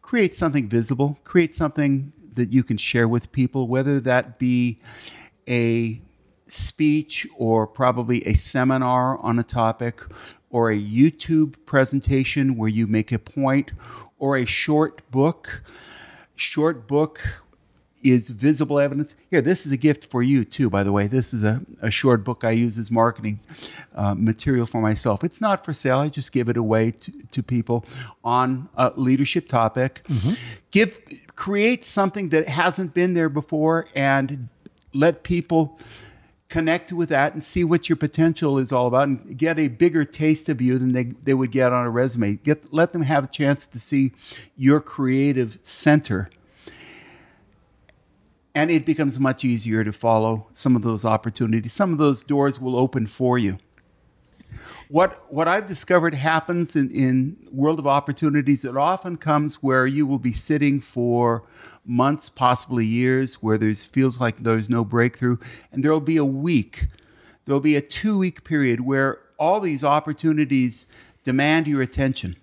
Create 0.00 0.34
something 0.34 0.66
visible, 0.68 1.18
create 1.22 1.54
something 1.54 2.12
that 2.34 2.50
you 2.50 2.64
can 2.64 2.78
share 2.78 3.06
with 3.06 3.30
people, 3.30 3.68
whether 3.68 4.00
that 4.00 4.38
be 4.38 4.80
a 5.46 6.00
speech 6.46 7.26
or 7.36 7.66
probably 7.66 8.26
a 8.26 8.32
seminar 8.32 9.18
on 9.18 9.38
a 9.38 9.42
topic 9.42 10.00
or 10.48 10.70
a 10.70 10.78
YouTube 10.78 11.54
presentation 11.66 12.56
where 12.56 12.70
you 12.70 12.86
make 12.86 13.12
a 13.12 13.18
point 13.18 13.72
or 14.18 14.36
a 14.36 14.46
short 14.46 15.08
book. 15.10 15.62
Short 16.36 16.88
book 16.88 17.20
is 18.02 18.28
visible 18.30 18.78
evidence. 18.78 19.14
Here, 19.30 19.40
this 19.40 19.66
is 19.66 19.72
a 19.72 19.76
gift 19.76 20.10
for 20.10 20.22
you 20.22 20.44
too, 20.44 20.70
by 20.70 20.82
the 20.82 20.92
way. 20.92 21.06
This 21.06 21.34
is 21.34 21.44
a, 21.44 21.60
a 21.82 21.90
short 21.90 22.24
book 22.24 22.44
I 22.44 22.50
use 22.50 22.78
as 22.78 22.90
marketing 22.90 23.40
uh, 23.94 24.14
material 24.14 24.66
for 24.66 24.80
myself. 24.80 25.24
It's 25.24 25.40
not 25.40 25.64
for 25.64 25.72
sale. 25.72 25.98
I 25.98 26.08
just 26.08 26.32
give 26.32 26.48
it 26.48 26.56
away 26.56 26.92
to, 26.92 27.12
to 27.12 27.42
people 27.42 27.84
on 28.24 28.68
a 28.76 28.92
leadership 28.96 29.48
topic. 29.48 30.06
Give 30.70 30.98
create 31.34 31.84
something 31.84 32.30
that 32.30 32.48
hasn't 32.48 32.94
been 32.94 33.14
there 33.14 33.28
before 33.28 33.86
and 33.94 34.48
let 34.92 35.22
people 35.22 35.78
connect 36.48 36.92
with 36.92 37.10
that 37.10 37.34
and 37.34 37.44
see 37.44 37.62
what 37.62 37.88
your 37.88 37.96
potential 37.96 38.58
is 38.58 38.72
all 38.72 38.86
about 38.86 39.06
and 39.06 39.36
get 39.36 39.58
a 39.58 39.68
bigger 39.68 40.04
taste 40.04 40.48
of 40.48 40.60
you 40.60 40.78
than 40.78 40.92
they, 40.92 41.04
they 41.04 41.34
would 41.34 41.52
get 41.52 41.72
on 41.72 41.86
a 41.86 41.90
resume. 41.90 42.36
Get 42.36 42.72
let 42.72 42.92
them 42.92 43.02
have 43.02 43.24
a 43.24 43.26
chance 43.26 43.66
to 43.66 43.78
see 43.78 44.12
your 44.56 44.80
creative 44.80 45.58
center 45.62 46.30
and 48.58 48.72
it 48.72 48.84
becomes 48.84 49.20
much 49.20 49.44
easier 49.44 49.84
to 49.84 49.92
follow 49.92 50.48
some 50.52 50.74
of 50.74 50.82
those 50.82 51.04
opportunities. 51.04 51.72
Some 51.72 51.92
of 51.92 51.98
those 51.98 52.24
doors 52.24 52.58
will 52.60 52.74
open 52.74 53.06
for 53.06 53.38
you. 53.38 53.56
What 54.88 55.32
what 55.32 55.46
I've 55.46 55.66
discovered 55.66 56.12
happens 56.12 56.74
in, 56.74 56.90
in 56.90 57.36
world 57.52 57.78
of 57.78 57.86
opportunities, 57.86 58.64
it 58.64 58.76
often 58.76 59.16
comes 59.16 59.62
where 59.62 59.86
you 59.86 60.08
will 60.08 60.18
be 60.18 60.32
sitting 60.32 60.80
for 60.80 61.44
months, 61.84 62.28
possibly 62.28 62.84
years, 62.84 63.34
where 63.34 63.58
there's 63.58 63.84
feels 63.84 64.20
like 64.20 64.38
there's 64.38 64.68
no 64.68 64.84
breakthrough, 64.84 65.36
and 65.70 65.84
there'll 65.84 66.00
be 66.00 66.16
a 66.16 66.24
week, 66.24 66.88
there'll 67.44 67.60
be 67.60 67.76
a 67.76 67.80
two 67.80 68.18
week 68.18 68.42
period 68.42 68.80
where 68.80 69.20
all 69.38 69.60
these 69.60 69.84
opportunities 69.84 70.88
demand 71.22 71.68
your 71.68 71.80
attention. 71.80 72.34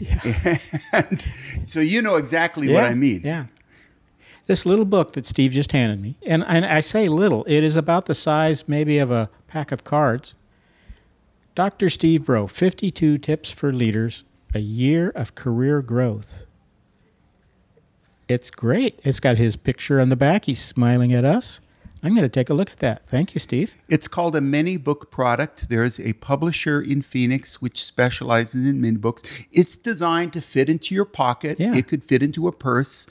and 0.92 1.28
so 1.62 1.78
you 1.78 2.02
know 2.02 2.16
exactly 2.16 2.72
what 2.72 2.82
I 2.82 2.94
mean. 2.94 3.20
Yeah. 3.22 3.46
This 4.46 4.66
little 4.66 4.84
book 4.84 5.12
that 5.12 5.24
Steve 5.24 5.52
just 5.52 5.72
handed 5.72 6.00
me, 6.02 6.16
and, 6.26 6.44
and 6.46 6.66
I 6.66 6.80
say 6.80 7.08
little, 7.08 7.44
it 7.44 7.64
is 7.64 7.76
about 7.76 8.06
the 8.06 8.14
size 8.14 8.68
maybe 8.68 8.98
of 8.98 9.10
a 9.10 9.30
pack 9.48 9.72
of 9.72 9.84
cards. 9.84 10.34
Dr. 11.54 11.88
Steve 11.88 12.24
Broe, 12.24 12.46
52 12.46 13.16
Tips 13.18 13.50
for 13.50 13.72
Leaders, 13.72 14.24
a 14.54 14.58
year 14.58 15.10
of 15.10 15.34
career 15.34 15.80
growth. 15.80 16.44
It's 18.28 18.50
great. 18.50 19.00
It's 19.02 19.20
got 19.20 19.36
his 19.36 19.56
picture 19.56 20.00
on 20.00 20.08
the 20.08 20.16
back. 20.16 20.46
He's 20.46 20.62
smiling 20.62 21.12
at 21.12 21.24
us. 21.24 21.60
I'm 22.02 22.10
going 22.10 22.22
to 22.22 22.28
take 22.28 22.50
a 22.50 22.54
look 22.54 22.70
at 22.70 22.78
that. 22.78 23.06
Thank 23.08 23.34
you, 23.34 23.40
Steve. 23.40 23.74
It's 23.88 24.08
called 24.08 24.36
a 24.36 24.40
mini 24.40 24.76
book 24.76 25.10
product. 25.10 25.70
There's 25.70 25.98
a 25.98 26.12
publisher 26.14 26.82
in 26.82 27.00
Phoenix 27.00 27.62
which 27.62 27.82
specializes 27.82 28.68
in 28.68 28.80
mini 28.80 28.98
books. 28.98 29.22
It's 29.52 29.78
designed 29.78 30.34
to 30.34 30.42
fit 30.42 30.68
into 30.68 30.94
your 30.94 31.06
pocket. 31.06 31.58
Yeah. 31.58 31.74
It 31.74 31.88
could 31.88 32.04
fit 32.04 32.22
into 32.22 32.46
a 32.46 32.52
purse. 32.52 33.06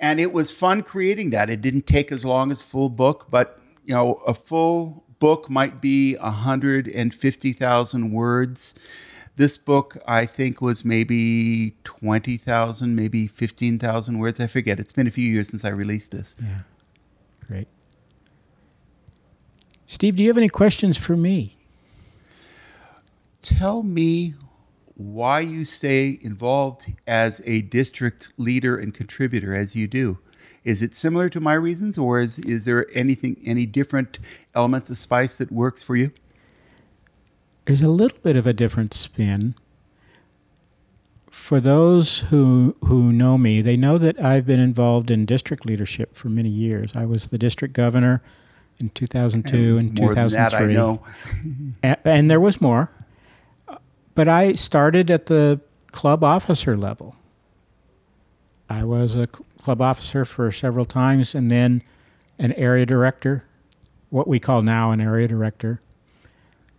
And 0.00 0.20
it 0.20 0.32
was 0.32 0.50
fun 0.50 0.82
creating 0.82 1.30
that. 1.30 1.50
It 1.50 1.60
didn't 1.60 1.86
take 1.86 2.12
as 2.12 2.24
long 2.24 2.50
as 2.50 2.62
full 2.62 2.88
book, 2.88 3.26
but 3.30 3.58
you 3.84 3.94
know, 3.94 4.14
a 4.26 4.34
full 4.34 5.04
book 5.18 5.50
might 5.50 5.80
be 5.80 6.16
150,000 6.16 8.12
words. 8.12 8.74
This 9.36 9.56
book, 9.56 9.96
I 10.06 10.26
think, 10.26 10.60
was 10.60 10.84
maybe 10.84 11.76
20,000, 11.84 12.94
maybe 12.94 13.26
15,000 13.26 14.18
words. 14.18 14.40
I 14.40 14.46
forget. 14.46 14.78
It's 14.78 14.92
been 14.92 15.06
a 15.06 15.10
few 15.10 15.28
years 15.28 15.48
since 15.48 15.64
I 15.64 15.70
released 15.70 16.12
this. 16.12 16.36
Yeah. 16.40 16.58
Great. 17.46 17.68
Steve, 19.86 20.16
do 20.16 20.22
you 20.22 20.28
have 20.28 20.36
any 20.36 20.48
questions 20.48 20.96
for 20.96 21.16
me? 21.16 21.56
tell 23.42 23.82
me 23.82 24.34
why 25.00 25.40
you 25.40 25.64
stay 25.64 26.18
involved 26.20 26.84
as 27.06 27.40
a 27.46 27.62
district 27.62 28.34
leader 28.36 28.76
and 28.76 28.92
contributor 28.92 29.54
as 29.54 29.74
you 29.74 29.88
do. 29.88 30.18
Is 30.62 30.82
it 30.82 30.92
similar 30.92 31.30
to 31.30 31.40
my 31.40 31.54
reasons, 31.54 31.96
or 31.96 32.20
is, 32.20 32.38
is 32.40 32.66
there 32.66 32.86
anything, 32.94 33.40
any 33.46 33.64
different 33.64 34.18
element 34.54 34.90
of 34.90 34.98
spice 34.98 35.38
that 35.38 35.50
works 35.50 35.82
for 35.82 35.96
you? 35.96 36.10
There's 37.64 37.80
a 37.80 37.88
little 37.88 38.18
bit 38.22 38.36
of 38.36 38.46
a 38.46 38.52
different 38.52 38.92
spin. 38.92 39.54
for 41.30 41.60
those 41.60 42.20
who 42.30 42.76
who 42.84 43.12
know 43.12 43.38
me, 43.38 43.62
they 43.62 43.76
know 43.76 43.96
that 43.96 44.20
I've 44.22 44.44
been 44.44 44.60
involved 44.60 45.10
in 45.10 45.24
district 45.24 45.64
leadership 45.64 46.14
for 46.14 46.28
many 46.28 46.50
years. 46.50 46.90
I 46.94 47.06
was 47.06 47.28
the 47.28 47.38
district 47.38 47.72
governor 47.72 48.20
in 48.80 48.90
2002 48.90 49.78
and 49.78 49.96
than 49.96 50.28
that, 50.28 50.52
I 50.52 50.66
2003. 50.66 50.74
know. 50.74 51.02
A- 51.82 52.06
and 52.06 52.30
there 52.30 52.40
was 52.40 52.60
more. 52.60 52.90
But 54.14 54.28
I 54.28 54.54
started 54.54 55.10
at 55.10 55.26
the 55.26 55.60
club 55.92 56.22
officer 56.24 56.76
level. 56.76 57.16
I 58.68 58.84
was 58.84 59.14
a 59.14 59.26
cl- 59.26 59.46
club 59.60 59.80
officer 59.80 60.24
for 60.24 60.50
several 60.50 60.84
times 60.84 61.34
and 61.34 61.50
then 61.50 61.82
an 62.38 62.52
area 62.52 62.86
director, 62.86 63.44
what 64.08 64.26
we 64.26 64.38
call 64.38 64.62
now 64.62 64.90
an 64.90 65.00
area 65.00 65.28
director, 65.28 65.80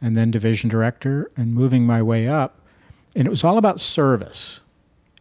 and 0.02 0.18
then 0.18 0.32
division 0.32 0.70
director, 0.70 1.30
and 1.38 1.54
moving 1.54 1.86
my 1.86 2.02
way 2.02 2.28
up. 2.28 2.60
And 3.16 3.28
it 3.28 3.30
was 3.30 3.44
all 3.44 3.58
about 3.58 3.80
service 3.80 4.62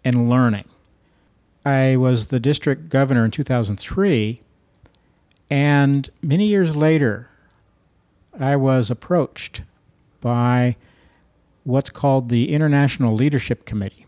and 0.05 0.31
learning. 0.31 0.65
I 1.65 1.97
was 1.97 2.29
the 2.29 2.41
district 2.41 2.89
governor 2.89 3.27
in 3.27 3.31
2003, 3.31 4.41
and 5.51 6.09
many 6.23 6.47
years 6.47 6.77
later, 6.77 7.29
I 8.39 8.57
was 8.57 8.91
approached 8.91 9.63
by 10.21 10.77
what's 11.65 11.91
called 11.91 12.29
the 12.29 12.53
International 12.53 13.15
Leadership 13.15 13.65
Committee. 13.65 14.07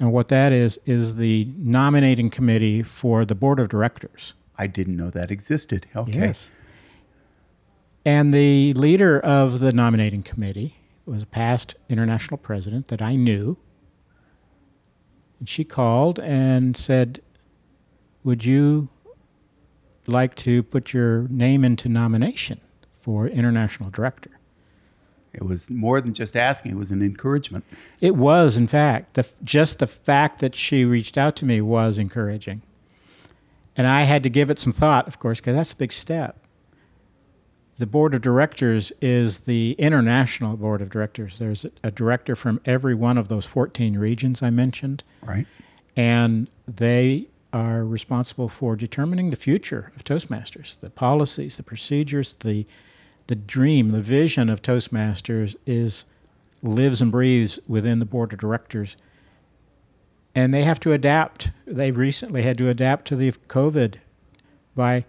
And 0.00 0.12
what 0.12 0.28
that 0.28 0.52
is, 0.52 0.78
is 0.86 1.16
the 1.16 1.48
nominating 1.56 2.30
committee 2.30 2.82
for 2.82 3.24
the 3.24 3.34
board 3.34 3.60
of 3.60 3.68
directors. 3.68 4.34
I 4.58 4.66
didn't 4.66 4.96
know 4.96 5.10
that 5.10 5.30
existed. 5.30 5.86
Okay. 5.94 6.18
Yes. 6.18 6.50
And 8.04 8.32
the 8.32 8.72
leader 8.74 9.18
of 9.18 9.60
the 9.60 9.72
nominating 9.72 10.22
committee 10.22 10.76
was 11.06 11.22
a 11.22 11.26
past 11.26 11.74
international 11.88 12.38
president 12.38 12.88
that 12.88 13.00
I 13.00 13.16
knew. 13.16 13.56
And 15.38 15.48
she 15.48 15.64
called 15.64 16.18
and 16.18 16.76
said, 16.76 17.22
Would 18.24 18.44
you 18.44 18.88
like 20.06 20.34
to 20.36 20.62
put 20.62 20.92
your 20.92 21.28
name 21.28 21.64
into 21.64 21.88
nomination 21.88 22.60
for 22.92 23.26
international 23.26 23.90
director? 23.90 24.30
It 25.34 25.42
was 25.42 25.68
more 25.70 26.00
than 26.00 26.14
just 26.14 26.36
asking, 26.36 26.72
it 26.72 26.78
was 26.78 26.90
an 26.90 27.02
encouragement. 27.02 27.64
It 28.00 28.14
was, 28.16 28.56
in 28.56 28.66
fact, 28.66 29.14
the, 29.14 29.26
just 29.42 29.78
the 29.80 29.86
fact 29.86 30.38
that 30.40 30.54
she 30.54 30.84
reached 30.84 31.18
out 31.18 31.34
to 31.36 31.44
me 31.44 31.60
was 31.60 31.98
encouraging. 31.98 32.62
And 33.76 33.86
I 33.86 34.02
had 34.04 34.22
to 34.22 34.30
give 34.30 34.50
it 34.50 34.58
some 34.60 34.72
thought, 34.72 35.08
of 35.08 35.18
course, 35.18 35.40
because 35.40 35.56
that's 35.56 35.72
a 35.72 35.76
big 35.76 35.92
step. 35.92 36.38
The 37.76 37.86
board 37.86 38.14
of 38.14 38.22
directors 38.22 38.92
is 39.00 39.40
the 39.40 39.72
international 39.78 40.56
board 40.56 40.80
of 40.80 40.90
directors. 40.90 41.38
There's 41.40 41.64
a, 41.64 41.70
a 41.82 41.90
director 41.90 42.36
from 42.36 42.60
every 42.64 42.94
one 42.94 43.18
of 43.18 43.26
those 43.26 43.46
14 43.46 43.98
regions 43.98 44.42
I 44.42 44.50
mentioned, 44.50 45.02
Right. 45.22 45.46
and 45.96 46.48
they 46.68 47.26
are 47.52 47.84
responsible 47.84 48.48
for 48.48 48.76
determining 48.76 49.30
the 49.30 49.36
future 49.36 49.90
of 49.96 50.04
Toastmasters, 50.04 50.78
the 50.78 50.90
policies, 50.90 51.56
the 51.56 51.62
procedures, 51.64 52.34
the 52.34 52.64
the 53.26 53.34
dream, 53.34 53.90
the 53.90 54.02
vision 54.02 54.50
of 54.50 54.62
Toastmasters 54.62 55.56
is 55.66 56.04
lives 56.62 57.00
and 57.00 57.12
breathes 57.12 57.58
within 57.66 57.98
the 57.98 58.04
board 58.04 58.32
of 58.32 58.38
directors. 58.38 58.96
And 60.34 60.52
they 60.52 60.64
have 60.64 60.80
to 60.80 60.92
adapt. 60.92 61.52
They 61.66 61.90
recently 61.90 62.42
had 62.42 62.58
to 62.58 62.68
adapt 62.68 63.06
to 63.08 63.16
the 63.16 63.32
COVID 63.32 63.96
by 64.74 65.04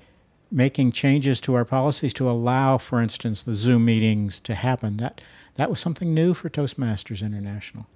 making 0.51 0.91
changes 0.91 1.41
to 1.41 1.55
our 1.55 1.65
policies 1.65 2.13
to 2.13 2.29
allow, 2.29 2.77
for 2.77 3.01
instance, 3.01 3.41
the 3.41 3.55
Zoom 3.55 3.85
meetings 3.85 4.39
to 4.41 4.55
happen. 4.55 4.97
That 4.97 5.21
that 5.55 5.69
was 5.69 5.79
something 5.79 6.13
new 6.13 6.33
for 6.33 6.49
Toastmasters 6.49 7.25
International. 7.25 7.87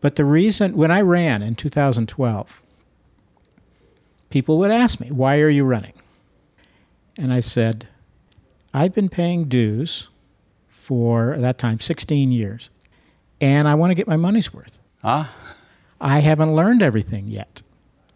But 0.00 0.16
the 0.16 0.24
reason 0.24 0.76
when 0.76 0.90
I 0.90 1.00
ran 1.00 1.42
in 1.42 1.54
2012, 1.54 2.62
people 4.30 4.58
would 4.58 4.70
ask 4.70 5.00
me, 5.00 5.10
"Why 5.10 5.40
are 5.40 5.48
you 5.48 5.64
running?" 5.64 5.94
And 7.16 7.32
I 7.32 7.40
said, 7.40 7.88
I've 8.78 8.94
been 8.94 9.08
paying 9.08 9.48
dues 9.48 10.06
for 10.68 11.36
that 11.36 11.58
time 11.58 11.80
16 11.80 12.30
years, 12.30 12.70
and 13.40 13.66
I 13.66 13.74
want 13.74 13.90
to 13.90 13.96
get 13.96 14.06
my 14.06 14.16
money's 14.16 14.54
worth. 14.54 14.78
Ah, 15.02 15.34
I 16.00 16.20
haven't 16.20 16.54
learned 16.54 16.80
everything 16.80 17.26
yet 17.26 17.62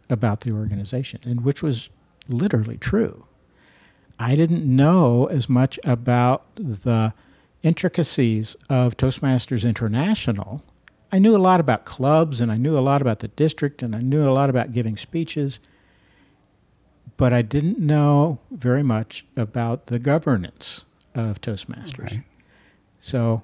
about 0.08 0.42
the 0.42 0.52
organization, 0.52 1.18
and 1.24 1.44
which 1.44 1.64
was 1.64 1.88
literally 2.28 2.78
true. 2.78 3.24
I 4.20 4.36
didn't 4.36 4.64
know 4.64 5.26
as 5.26 5.48
much 5.48 5.80
about 5.82 6.44
the 6.54 7.12
intricacies 7.64 8.54
of 8.70 8.96
Toastmasters 8.96 9.68
International. 9.68 10.62
I 11.10 11.18
knew 11.18 11.34
a 11.34 11.38
lot 11.38 11.58
about 11.58 11.84
clubs, 11.84 12.40
and 12.40 12.52
I 12.52 12.56
knew 12.56 12.78
a 12.78 12.86
lot 12.86 13.02
about 13.02 13.18
the 13.18 13.26
district, 13.26 13.82
and 13.82 13.96
I 13.96 14.00
knew 14.00 14.22
a 14.24 14.30
lot 14.30 14.48
about 14.48 14.72
giving 14.72 14.96
speeches 14.96 15.58
but 17.16 17.32
I 17.32 17.42
didn't 17.42 17.78
know 17.78 18.38
very 18.50 18.82
much 18.82 19.24
about 19.36 19.86
the 19.86 19.98
governance 19.98 20.84
of 21.14 21.40
Toastmasters. 21.40 21.98
Right. 21.98 22.22
So 22.98 23.42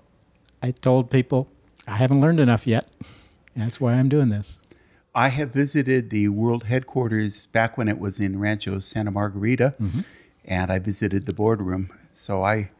I 0.62 0.70
told 0.72 1.10
people, 1.10 1.48
I 1.86 1.96
haven't 1.96 2.20
learned 2.20 2.40
enough 2.40 2.66
yet. 2.66 2.88
That's 3.56 3.80
why 3.80 3.94
I'm 3.94 4.08
doing 4.08 4.28
this. 4.28 4.58
I 5.14 5.28
have 5.30 5.50
visited 5.52 6.10
the 6.10 6.28
world 6.28 6.64
headquarters 6.64 7.46
back 7.46 7.76
when 7.76 7.88
it 7.88 7.98
was 7.98 8.20
in 8.20 8.38
Rancho 8.38 8.78
Santa 8.78 9.10
Margarita, 9.10 9.74
Mm-hmm. 9.80 10.00
and 10.44 10.70
I 10.70 10.78
visited 10.78 11.26
the 11.26 11.32
boardroom. 11.32 11.90
So 12.12 12.42
I, 12.44 12.70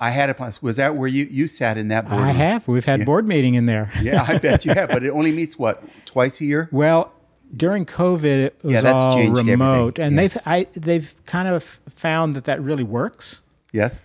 I 0.00 0.10
had 0.10 0.28
a 0.30 0.34
plan. 0.34 0.52
Was 0.60 0.76
that 0.76 0.96
where 0.96 1.08
you, 1.08 1.24
you 1.30 1.46
sat 1.46 1.78
in 1.78 1.88
that 1.88 2.08
boardroom? 2.08 2.28
I 2.30 2.32
have. 2.32 2.66
We've 2.66 2.84
had 2.84 3.00
Yeah. 3.00 3.04
board 3.04 3.26
meeting 3.28 3.54
in 3.54 3.66
there. 3.66 3.90
Yeah, 4.02 4.24
I 4.26 4.38
bet 4.38 4.64
you 4.64 4.72
have. 4.74 4.88
But 4.88 5.04
it 5.04 5.10
only 5.10 5.30
meets 5.32 5.56
what 5.58 5.84
twice 6.04 6.40
a 6.40 6.44
year. 6.44 6.68
Well, 6.72 7.12
during 7.56 7.84
COVID, 7.86 8.24
it 8.24 8.56
was 8.62 8.72
Yeah, 8.72 8.80
that's 8.80 9.02
all 9.02 9.12
changed 9.14 9.30
everything. 9.38 9.50
remote, 9.50 9.98
and 9.98 10.14
Yeah. 10.14 10.20
they've 10.22 10.38
I, 10.46 10.66
they've 10.72 11.14
kind 11.26 11.48
of 11.48 11.62
found 11.88 12.34
that 12.34 12.44
that 12.44 12.60
really 12.62 12.84
works. 12.84 13.42
Yes. 13.72 14.00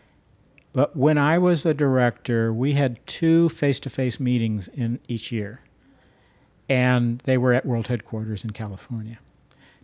But 0.74 0.96
when 0.96 1.18
I 1.18 1.38
was 1.40 1.66
a 1.66 1.74
director, 1.74 2.54
we 2.54 2.74
had 2.74 3.00
two 3.08 3.50
face-to-face 3.50 4.20
meetings 4.20 4.68
in 4.70 5.00
each 5.08 5.32
year, 5.32 5.62
and 6.68 7.20
they 7.20 7.38
were 7.38 7.54
at 7.54 7.66
world 7.66 7.88
headquarters 7.88 8.44
in 8.44 8.52
California. 8.52 9.20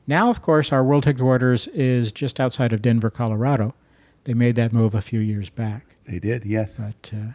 Now, 0.08 0.30
of 0.30 0.42
course, 0.44 0.72
our 0.72 0.84
world 0.84 1.06
headquarters 1.06 1.68
is 1.70 2.12
just 2.12 2.40
outside 2.40 2.72
of 2.72 2.82
Denver, 2.84 3.10
Colorado. 3.10 3.74
They 4.26 4.36
made 4.36 4.56
that 4.56 4.72
move 4.72 4.94
a 4.94 5.02
few 5.02 5.20
years 5.20 5.50
back. 5.50 5.96
They 6.08 6.20
did. 6.20 6.46
Yes. 6.46 6.78
But 6.80 7.12
uh, 7.16 7.32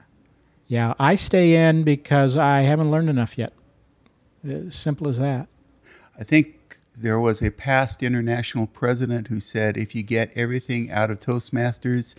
yeah, 0.69 0.95
I 1.01 1.17
stay 1.17 1.57
in 1.69 1.83
because 1.83 2.37
I 2.37 2.61
haven't 2.61 2.91
learned 2.93 3.11
enough 3.11 3.37
yet. 3.37 3.53
Uh, 4.49 4.71
simple 4.71 5.09
as 5.09 5.19
that. 5.19 5.49
I 6.21 6.25
think 6.25 6.77
there 6.97 7.19
was 7.19 7.43
a 7.43 7.51
past 7.51 8.03
international 8.03 8.67
president 8.67 9.29
who 9.29 9.41
said, 9.41 9.77
"If 9.77 9.95
you 9.95 10.03
get 10.03 10.31
everything 10.37 10.91
out 10.91 11.11
of 11.11 11.19
Toastmasters, 11.19 12.15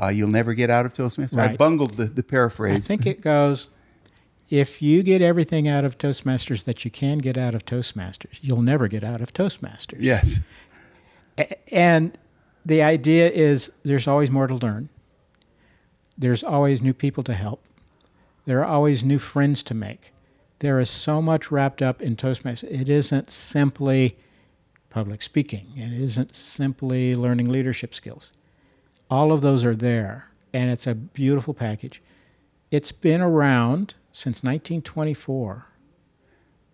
uh, 0.00 0.08
you'll 0.08 0.28
never 0.28 0.54
get 0.54 0.70
out 0.70 0.86
of 0.86 0.94
Toastmasters." 0.94 1.38
I 1.38 1.56
bungled 1.56 1.94
the, 1.94 2.04
the 2.04 2.22
I 2.62 2.78
think 2.78 3.06
it 3.06 3.20
goes 3.20 3.68
if 4.50 4.82
you 4.82 5.04
get 5.04 5.22
everything 5.22 5.68
out 5.68 5.84
of 5.84 5.96
Toastmasters 5.96 6.64
that 6.64 6.84
you 6.84 6.90
can 6.90 7.18
get 7.18 7.38
out 7.38 7.54
of 7.54 7.64
Toastmasters, 7.64 8.40
you'll 8.42 8.62
never 8.62 8.88
get 8.88 9.04
out 9.04 9.20
of 9.20 9.32
Toastmasters. 9.32 9.98
yes. 10.00 10.40
And 11.68 12.18
the 12.66 12.82
idea 12.82 13.30
is 13.30 13.72
there's 13.84 14.08
always 14.08 14.30
more 14.30 14.48
to 14.48 14.54
learn. 14.54 14.88
There's 16.18 16.42
always 16.42 16.82
new 16.82 16.92
people 16.92 17.22
to 17.22 17.32
help. 17.32 17.64
There 18.44 18.60
are 18.60 18.66
always 18.66 19.04
new 19.04 19.18
friends 19.18 19.62
to 19.62 19.74
make. 19.74 20.12
There 20.60 20.78
is 20.78 20.90
so 20.90 21.20
much 21.20 21.50
wrapped 21.50 21.82
up 21.82 22.00
in 22.00 22.16
Toastmasters. 22.16 22.70
It 22.70 22.88
isn't 22.88 23.30
simply 23.30 24.16
public 24.90 25.22
speaking, 25.22 25.72
it 25.76 25.92
isn't 25.92 26.34
simply 26.34 27.14
learning 27.14 27.48
leadership 27.48 27.94
skills. 27.94 28.32
All 29.08 29.32
of 29.32 29.40
those 29.40 29.64
are 29.64 29.74
there, 29.74 30.30
and 30.52 30.70
it's 30.70 30.86
a 30.86 30.94
beautiful 30.94 31.54
package. 31.54 32.02
It's 32.70 32.92
been 32.92 33.20
around 33.20 33.94
since 34.12 34.42
1924. 34.42 35.66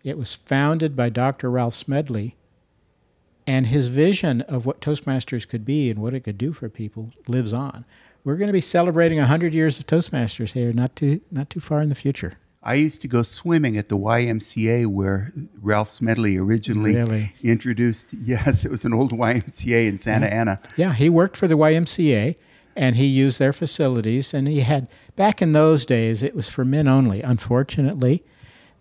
It 0.02 0.18
was 0.18 0.34
founded 0.34 0.96
by 0.96 1.10
Dr. 1.10 1.50
Ralph 1.50 1.74
Smedley, 1.74 2.36
and 3.46 3.66
his 3.66 3.88
vision 3.88 4.40
of 4.42 4.66
what 4.66 4.80
Toastmasters 4.80 5.46
could 5.46 5.64
be 5.64 5.90
and 5.90 6.00
what 6.00 6.14
it 6.14 6.20
could 6.20 6.38
do 6.38 6.52
for 6.52 6.68
people 6.68 7.12
lives 7.28 7.52
on. 7.52 7.84
We're 8.24 8.36
going 8.36 8.48
to 8.48 8.52
be 8.52 8.60
celebrating 8.60 9.18
100 9.18 9.54
years 9.54 9.78
of 9.78 9.86
Toastmasters 9.86 10.52
here, 10.52 10.72
not 10.72 10.96
too, 10.96 11.20
not 11.30 11.50
too 11.50 11.60
far 11.60 11.80
in 11.80 11.90
the 11.90 11.94
future. 11.94 12.38
I 12.66 12.74
used 12.74 13.00
to 13.02 13.08
go 13.08 13.22
swimming 13.22 13.76
at 13.76 13.88
the 13.88 13.96
YMCA 13.96 14.86
where 14.88 15.30
Ralph 15.62 15.88
Smedley 15.88 16.36
originally 16.36 16.96
Really? 16.96 17.32
introduced. 17.44 18.12
Yes, 18.24 18.64
it 18.64 18.72
was 18.72 18.84
an 18.84 18.92
old 18.92 19.12
YMCA 19.12 19.86
in 19.86 19.98
Santa 19.98 20.26
Ana. 20.26 20.58
Yeah, 20.76 20.92
he 20.92 21.08
worked 21.08 21.36
for 21.36 21.46
the 21.46 21.56
YMCA 21.56 22.34
and 22.74 22.96
he 22.96 23.06
used 23.06 23.38
their 23.38 23.52
facilities. 23.52 24.34
And 24.34 24.48
he 24.48 24.60
had, 24.62 24.88
back 25.14 25.40
in 25.40 25.52
those 25.52 25.86
days, 25.86 26.24
it 26.24 26.34
was 26.34 26.48
for 26.50 26.64
men 26.64 26.88
only. 26.88 27.22
Unfortunately, 27.22 28.24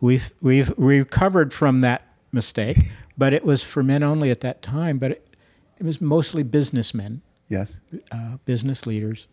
we've, 0.02 0.34
we've 0.42 0.74
recovered 0.78 1.54
from 1.54 1.82
that 1.82 2.08
mistake, 2.32 2.78
but 3.20 3.34
it 3.34 3.46
was 3.46 3.62
for 3.64 3.84
men 3.84 4.02
only 4.02 4.32
at 4.32 4.40
that 4.40 4.64
time. 4.64 4.98
But 4.98 5.12
it, 5.12 5.30
it 5.78 5.86
was 5.86 6.02
mostly 6.02 6.42
businessmen, 6.42 7.22
Yes. 7.50 7.82
uh, 8.12 8.38
business 8.46 8.88
leaders. 8.88 9.28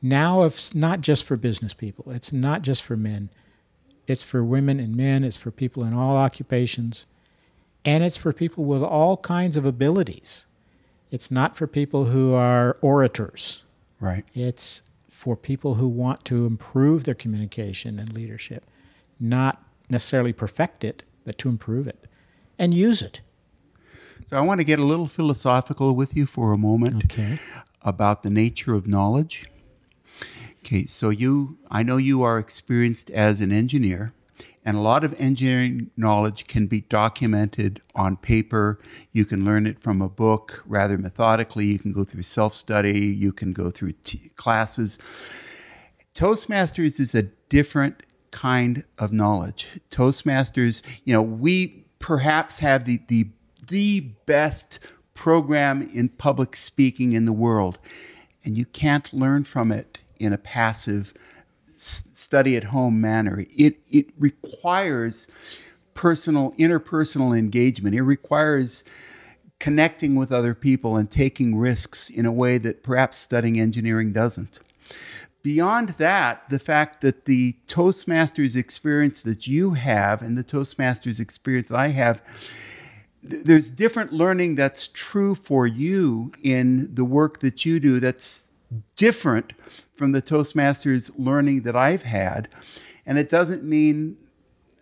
Now 0.00 0.44
it's 0.44 0.74
not 0.74 1.02
just 1.02 1.24
for 1.24 1.36
business 1.36 1.74
people, 1.74 2.10
it's 2.10 2.32
not 2.32 2.62
just 2.62 2.82
for 2.82 2.96
men. 2.96 3.28
It's 4.06 4.22
for 4.22 4.42
women 4.44 4.80
and 4.80 4.96
men, 4.96 5.24
it's 5.24 5.36
for 5.36 5.50
people 5.50 5.84
in 5.84 5.94
all 5.94 6.16
occupations, 6.16 7.06
and 7.84 8.02
it's 8.04 8.16
for 8.16 8.32
people 8.32 8.64
with 8.64 8.82
all 8.82 9.16
kinds 9.18 9.56
of 9.56 9.64
abilities. 9.64 10.44
It's 11.10 11.30
not 11.30 11.56
for 11.56 11.66
people 11.66 12.06
who 12.06 12.32
are 12.34 12.76
orators. 12.80 13.64
Right. 14.00 14.24
It's 14.34 14.82
for 15.10 15.36
people 15.36 15.74
who 15.74 15.86
want 15.86 16.24
to 16.26 16.46
improve 16.46 17.04
their 17.04 17.14
communication 17.14 17.98
and 17.98 18.12
leadership, 18.12 18.64
not 19.20 19.62
necessarily 19.88 20.32
perfect 20.32 20.82
it, 20.84 21.04
but 21.24 21.38
to 21.38 21.48
improve 21.48 21.86
it 21.86 22.06
and 22.58 22.74
use 22.74 23.02
it. 23.02 23.20
So 24.26 24.36
I 24.36 24.40
want 24.40 24.60
to 24.60 24.64
get 24.64 24.78
a 24.78 24.84
little 24.84 25.06
philosophical 25.06 25.94
with 25.94 26.16
you 26.16 26.26
for 26.26 26.52
a 26.52 26.58
moment 26.58 27.04
Okay. 27.04 27.38
about 27.82 28.22
the 28.22 28.30
nature 28.30 28.74
of 28.74 28.86
knowledge. 28.86 29.46
Okay, 30.64 30.86
so 30.86 31.10
you, 31.10 31.58
I 31.72 31.82
know 31.82 31.96
you 31.96 32.22
are 32.22 32.38
experienced 32.38 33.10
as 33.10 33.40
an 33.40 33.50
engineer, 33.50 34.14
and 34.64 34.76
a 34.76 34.80
lot 34.80 35.02
of 35.02 35.20
engineering 35.20 35.90
knowledge 35.96 36.46
can 36.46 36.68
be 36.68 36.82
documented 36.82 37.80
on 37.96 38.16
paper. 38.16 38.78
You 39.10 39.24
can 39.24 39.44
learn 39.44 39.66
it 39.66 39.80
from 39.80 40.00
a 40.00 40.08
book 40.08 40.62
rather 40.64 40.96
methodically. 40.96 41.64
You 41.64 41.80
can 41.80 41.90
go 41.90 42.04
through 42.04 42.22
self 42.22 42.54
study, 42.54 43.00
you 43.00 43.32
can 43.32 43.52
go 43.52 43.70
through 43.70 43.92
t- 44.04 44.30
classes. 44.36 45.00
Toastmasters 46.14 47.00
is 47.00 47.16
a 47.16 47.24
different 47.48 48.04
kind 48.30 48.84
of 48.98 49.12
knowledge. 49.12 49.66
Toastmasters, 49.90 50.82
you 51.04 51.12
know, 51.12 51.22
we 51.22 51.84
perhaps 51.98 52.60
have 52.60 52.84
the, 52.84 53.00
the, 53.08 53.28
the 53.66 54.00
best 54.26 54.78
program 55.14 55.90
in 55.92 56.08
public 56.08 56.54
speaking 56.54 57.14
in 57.14 57.24
the 57.24 57.32
world, 57.32 57.80
and 58.44 58.56
you 58.56 58.64
can't 58.64 59.12
learn 59.12 59.42
from 59.42 59.72
it 59.72 60.01
in 60.22 60.32
a 60.32 60.38
passive 60.38 61.12
study 61.76 62.56
at 62.56 62.64
home 62.64 63.00
manner. 63.00 63.44
It, 63.50 63.78
it 63.90 64.06
requires 64.18 65.28
personal, 65.94 66.52
interpersonal 66.52 67.36
engagement. 67.36 67.94
It 67.94 68.02
requires 68.02 68.84
connecting 69.58 70.14
with 70.14 70.32
other 70.32 70.54
people 70.54 70.96
and 70.96 71.10
taking 71.10 71.56
risks 71.56 72.08
in 72.10 72.26
a 72.26 72.32
way 72.32 72.58
that 72.58 72.82
perhaps 72.82 73.16
studying 73.16 73.60
engineering 73.60 74.12
doesn't. 74.12 74.58
Beyond 75.42 75.90
that, 75.98 76.48
the 76.50 76.58
fact 76.58 77.00
that 77.00 77.24
the 77.24 77.56
Toastmasters 77.66 78.54
experience 78.54 79.22
that 79.22 79.46
you 79.48 79.72
have 79.72 80.22
and 80.22 80.38
the 80.38 80.44
Toastmasters 80.44 81.18
experience 81.18 81.68
that 81.68 81.78
I 81.78 81.88
have, 81.88 82.22
th- 83.28 83.42
there's 83.42 83.70
different 83.70 84.12
learning 84.12 84.54
that's 84.54 84.86
true 84.86 85.34
for 85.34 85.66
you 85.66 86.30
in 86.44 86.94
the 86.94 87.04
work 87.04 87.40
that 87.40 87.64
you 87.64 87.80
do 87.80 87.98
that's 87.98 88.51
different 88.96 89.52
from 89.94 90.12
the 90.12 90.22
Toastmasters 90.22 91.10
learning 91.16 91.62
that 91.62 91.76
I've 91.76 92.02
had. 92.02 92.48
And 93.06 93.18
it 93.18 93.28
doesn't 93.28 93.64
mean 93.64 94.16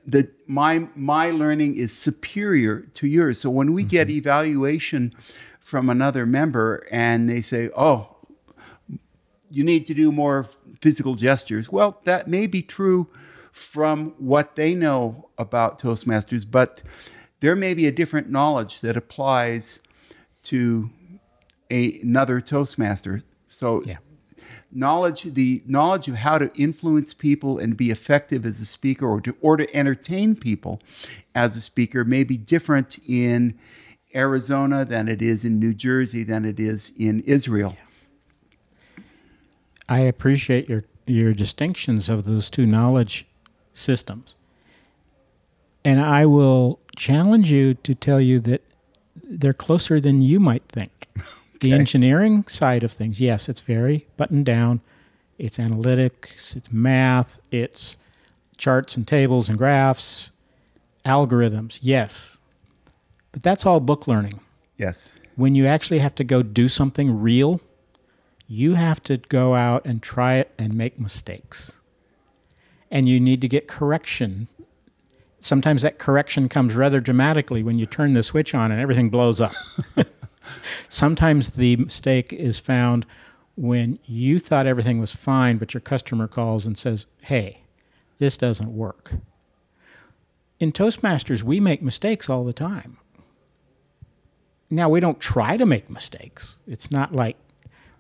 that 0.07 0.31
my 0.49 0.89
my 0.95 1.31
learning 1.31 1.77
is 1.77 1.93
superior 1.93 2.81
to 2.95 3.07
yours. 3.07 3.41
So 3.41 3.51
when 3.51 3.73
we 3.73 3.85
get 3.85 4.09
mm-hmm. 4.09 4.19
evaluation 4.19 5.15
from 5.59 5.89
another 5.91 6.27
member 6.27 6.87
and 6.91 7.29
they 7.29 7.41
say, 7.41 7.71
"Oh, 7.77 8.17
you 9.51 9.65
need 9.65 9.87
to 9.87 9.95
do 9.95 10.11
more 10.11 10.47
physical 10.81 11.15
gestures," 11.15 11.71
well, 11.71 12.01
that 12.05 12.29
may 12.29 12.47
be 12.47 12.63
true 12.63 13.09
from 13.53 14.15
what 14.19 14.57
they 14.57 14.75
know 14.75 15.29
about 15.39 15.81
Toastmasters, 15.81 16.49
but 16.49 16.83
there 17.41 17.57
may 17.57 17.75
be 17.75 17.87
a 17.87 17.93
different 17.93 18.31
knowledge 18.31 18.81
that 18.81 18.97
applies 18.97 19.81
to 20.45 20.91
a, 21.71 22.01
another 22.01 22.41
Toastmaster. 22.41 23.23
So 23.51 23.83
Yeah. 23.85 23.99
knowledge 24.73 25.23
the 25.23 25.63
knowledge 25.67 26.09
of 26.09 26.15
how 26.15 26.39
to 26.39 26.51
influence 26.55 27.13
people 27.13 27.59
and 27.59 27.77
be 27.77 27.91
effective 27.91 28.47
as 28.47 28.61
a 28.61 28.65
speaker 28.65 29.07
or 29.07 29.21
to 29.21 29.35
or 29.41 29.57
to 29.57 29.77
entertain 29.77 30.35
people 30.35 30.81
as 31.35 31.57
a 31.57 31.61
speaker 31.61 32.05
may 32.05 32.25
be 32.25 32.37
different 32.37 32.99
in 33.07 33.55
Arizona 34.15 34.85
than 34.85 35.09
it 35.09 35.21
is 35.23 35.45
in 35.45 35.59
New 35.59 35.75
Jersey 35.75 36.25
than 36.25 36.45
it 36.45 36.59
is 36.59 36.93
in 36.97 37.21
Israel. 37.21 37.77
I 39.89 40.01
appreciate 40.01 40.69
your 40.69 40.85
your 41.07 41.33
distinctions 41.33 42.09
of 42.09 42.25
those 42.25 42.49
two 42.51 42.67
knowledge 42.67 43.27
systems. 43.75 44.37
And 45.85 46.01
I 46.01 46.27
will 46.27 46.79
challenge 46.97 47.51
you 47.51 47.75
to 47.75 47.95
tell 47.95 48.21
you 48.21 48.39
that 48.41 48.63
they're 49.25 49.53
closer 49.55 50.01
than 50.01 50.21
you 50.21 50.39
might 50.39 50.63
think. 50.69 51.00
The 51.61 51.73
engineering 51.73 52.45
side 52.49 52.83
of 52.85 52.93
things, 52.93 53.21
yes, 53.21 53.49
it's 53.49 53.61
very 53.61 54.07
buttoned 54.17 54.47
down. 54.47 54.81
It's 55.39 55.59
analytics, 55.59 56.57
it's 56.57 56.71
math, 56.73 57.39
it's 57.51 57.97
charts 58.57 58.97
and 58.97 59.07
tables 59.07 59.49
and 59.49 59.57
graphs, 59.57 60.31
algorithms, 61.05 61.79
yes. 61.81 62.39
But 63.33 63.43
that's 63.43 63.65
all 63.65 63.81
book 63.81 64.07
learning 64.07 64.41
Yes. 64.77 65.15
when 65.37 65.55
you 65.55 65.67
actually 65.67 66.01
have 66.01 66.15
to 66.17 66.25
go 66.25 66.43
do 66.43 66.69
something 66.69 67.21
real, 67.21 67.61
you 68.49 68.75
have 68.75 69.03
to 69.05 69.17
go 69.19 69.55
out 69.55 69.85
and 69.87 70.03
try 70.03 70.35
it 70.37 70.53
and 70.59 70.75
make 70.75 70.99
mistakes. 70.99 71.77
And 72.91 73.09
you 73.09 73.21
need 73.21 73.41
to 73.43 73.49
get 73.49 73.69
correction. 73.69 74.49
Sometimes 75.39 75.81
that 75.83 75.99
correction 75.99 76.49
comes 76.49 76.75
rather 76.75 77.01
dramatically 77.01 77.63
when 77.63 77.79
you 77.79 77.87
turn 77.87 78.15
the 78.15 78.23
switch 78.23 78.55
on 78.55 78.73
and 78.73 78.81
everything 78.81 79.09
blows 79.11 79.41
up. 79.41 79.53
Sometimes 80.89 81.51
the 81.51 81.77
mistake 81.77 82.33
is 82.33 82.59
found 82.59 83.07
when 83.57 83.99
you 84.05 84.39
thought 84.39 84.67
everything 84.67 85.01
was 85.01 85.15
fine, 85.15 85.59
but 85.59 85.75
your 85.75 85.81
customer 85.81 86.27
calls 86.27 86.67
and 86.67 86.79
says, 86.79 87.07
Hey, 87.23 87.63
this 88.19 88.37
doesn't 88.37 88.75
work. 88.75 89.13
In 90.59 90.73
Toastmasters, 90.73 91.43
we 91.43 91.59
make 91.61 91.83
mistakes 91.83 92.29
all 92.29 92.45
the 92.45 92.53
time. 92.53 92.99
Now, 94.69 94.89
we 94.89 95.01
don't 95.01 95.19
try 95.19 95.57
to 95.57 95.67
make 95.67 95.91
mistakes. 95.91 96.57
It's 96.67 96.91
not 96.91 97.15
like 97.15 97.37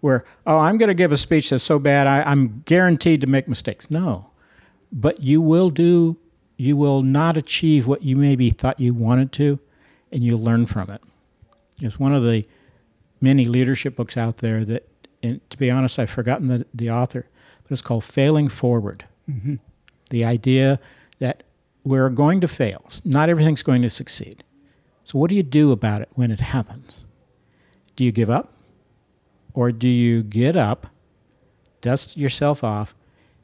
we're, 0.02 0.24
oh, 0.46 0.58
I'm 0.58 0.78
going 0.78 0.88
to 0.88 0.94
give 0.94 1.12
a 1.12 1.16
speech 1.16 1.50
that's 1.50 1.64
so 1.64 1.78
bad, 1.78 2.06
I, 2.06 2.22
I'm 2.22 2.62
guaranteed 2.64 3.20
to 3.22 3.26
make 3.26 3.48
mistakes. 3.48 3.90
No. 3.90 4.30
But 4.92 5.20
you 5.20 5.40
will 5.40 5.70
do, 5.70 6.16
you 6.56 6.76
will 6.76 7.02
not 7.02 7.36
achieve 7.36 7.86
what 7.86 8.02
you 8.02 8.16
maybe 8.16 8.50
thought 8.50 8.78
you 8.78 8.94
wanted 8.94 9.32
to, 9.32 9.58
and 10.12 10.22
you'll 10.22 10.42
learn 10.42 10.66
from 10.66 10.90
it. 10.90 11.02
It's 11.80 11.98
one 11.98 12.14
of 12.14 12.22
the 12.22 12.46
many 13.20 13.44
leadership 13.44 13.96
books 13.96 14.16
out 14.16 14.38
there 14.38 14.64
that, 14.64 14.88
and 15.22 15.40
to 15.50 15.58
be 15.58 15.70
honest, 15.70 15.98
I've 15.98 16.10
forgotten 16.10 16.46
the, 16.46 16.66
the 16.72 16.90
author, 16.90 17.28
but 17.62 17.72
it's 17.72 17.82
called 17.82 18.04
Failing 18.04 18.48
Forward. 18.48 19.04
Mm-hmm. 19.28 19.56
The 20.10 20.24
idea 20.24 20.80
that 21.18 21.42
we're 21.84 22.10
going 22.10 22.40
to 22.40 22.48
fail, 22.48 22.84
not 23.04 23.28
everything's 23.28 23.62
going 23.62 23.82
to 23.82 23.90
succeed. 23.90 24.42
So, 25.04 25.18
what 25.18 25.28
do 25.28 25.34
you 25.34 25.42
do 25.42 25.72
about 25.72 26.00
it 26.00 26.08
when 26.14 26.30
it 26.30 26.40
happens? 26.40 27.04
Do 27.96 28.04
you 28.04 28.12
give 28.12 28.30
up? 28.30 28.52
Or 29.54 29.72
do 29.72 29.88
you 29.88 30.22
get 30.22 30.56
up, 30.56 30.86
dust 31.80 32.16
yourself 32.16 32.62
off, 32.62 32.94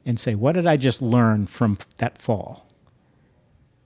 and 0.05 0.19
say, 0.19 0.35
What 0.35 0.53
did 0.53 0.65
I 0.65 0.77
just 0.77 1.01
learn 1.01 1.47
from 1.47 1.77
that 1.97 2.17
fall? 2.17 2.67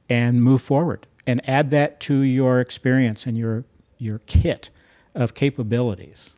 And 0.08 0.44
move 0.44 0.62
forward 0.62 1.08
and 1.26 1.48
add 1.50 1.70
that 1.72 2.00
to 2.02 2.22
your 2.22 2.60
experience 2.60 3.26
and 3.26 3.38
your, 3.38 3.64
your 4.02 4.20
kit 4.26 4.70
of 5.14 5.34
capabilities. 5.34 6.36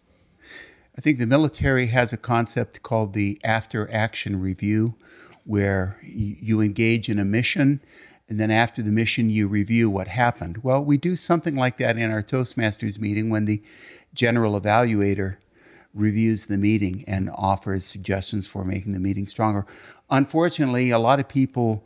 I 0.98 1.02
think 1.02 1.18
the 1.18 1.26
military 1.26 1.88
has 1.88 2.14
a 2.14 2.18
concept 2.18 2.84
called 2.84 3.14
the 3.14 3.40
after 3.44 3.92
action 3.92 4.40
review, 4.40 4.96
where 5.46 5.98
you 6.04 6.62
engage 6.62 7.10
in 7.10 7.20
a 7.20 7.26
mission 7.26 7.82
and 8.30 8.40
then 8.40 8.52
after 8.52 8.82
the 8.82 8.92
mission 8.92 9.30
you 9.30 9.48
review 9.48 9.90
what 9.90 10.08
happened. 10.08 10.64
Well, 10.64 10.84
we 10.84 10.98
do 10.98 11.16
something 11.16 11.56
like 11.56 11.78
that 11.78 11.98
in 11.98 12.12
our 12.12 12.24
Toastmasters 12.24 12.98
meeting 12.98 13.30
when 13.30 13.46
the 13.46 13.62
general 14.14 14.60
evaluator 14.60 15.38
reviews 15.94 16.46
the 16.46 16.58
meeting 16.58 17.04
and 17.06 17.30
offers 17.36 17.86
suggestions 17.86 18.48
for 18.48 18.64
making 18.64 18.94
the 18.94 19.00
meeting 19.00 19.28
stronger. 19.28 19.66
Unfortunately, 20.10 20.90
a 20.90 21.00
lot 21.00 21.20
of 21.20 21.28
people 21.28 21.86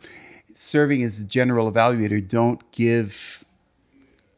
serving 0.53 1.03
as 1.03 1.23
general 1.23 1.71
evaluator 1.71 2.25
don't 2.25 2.71
give 2.71 3.43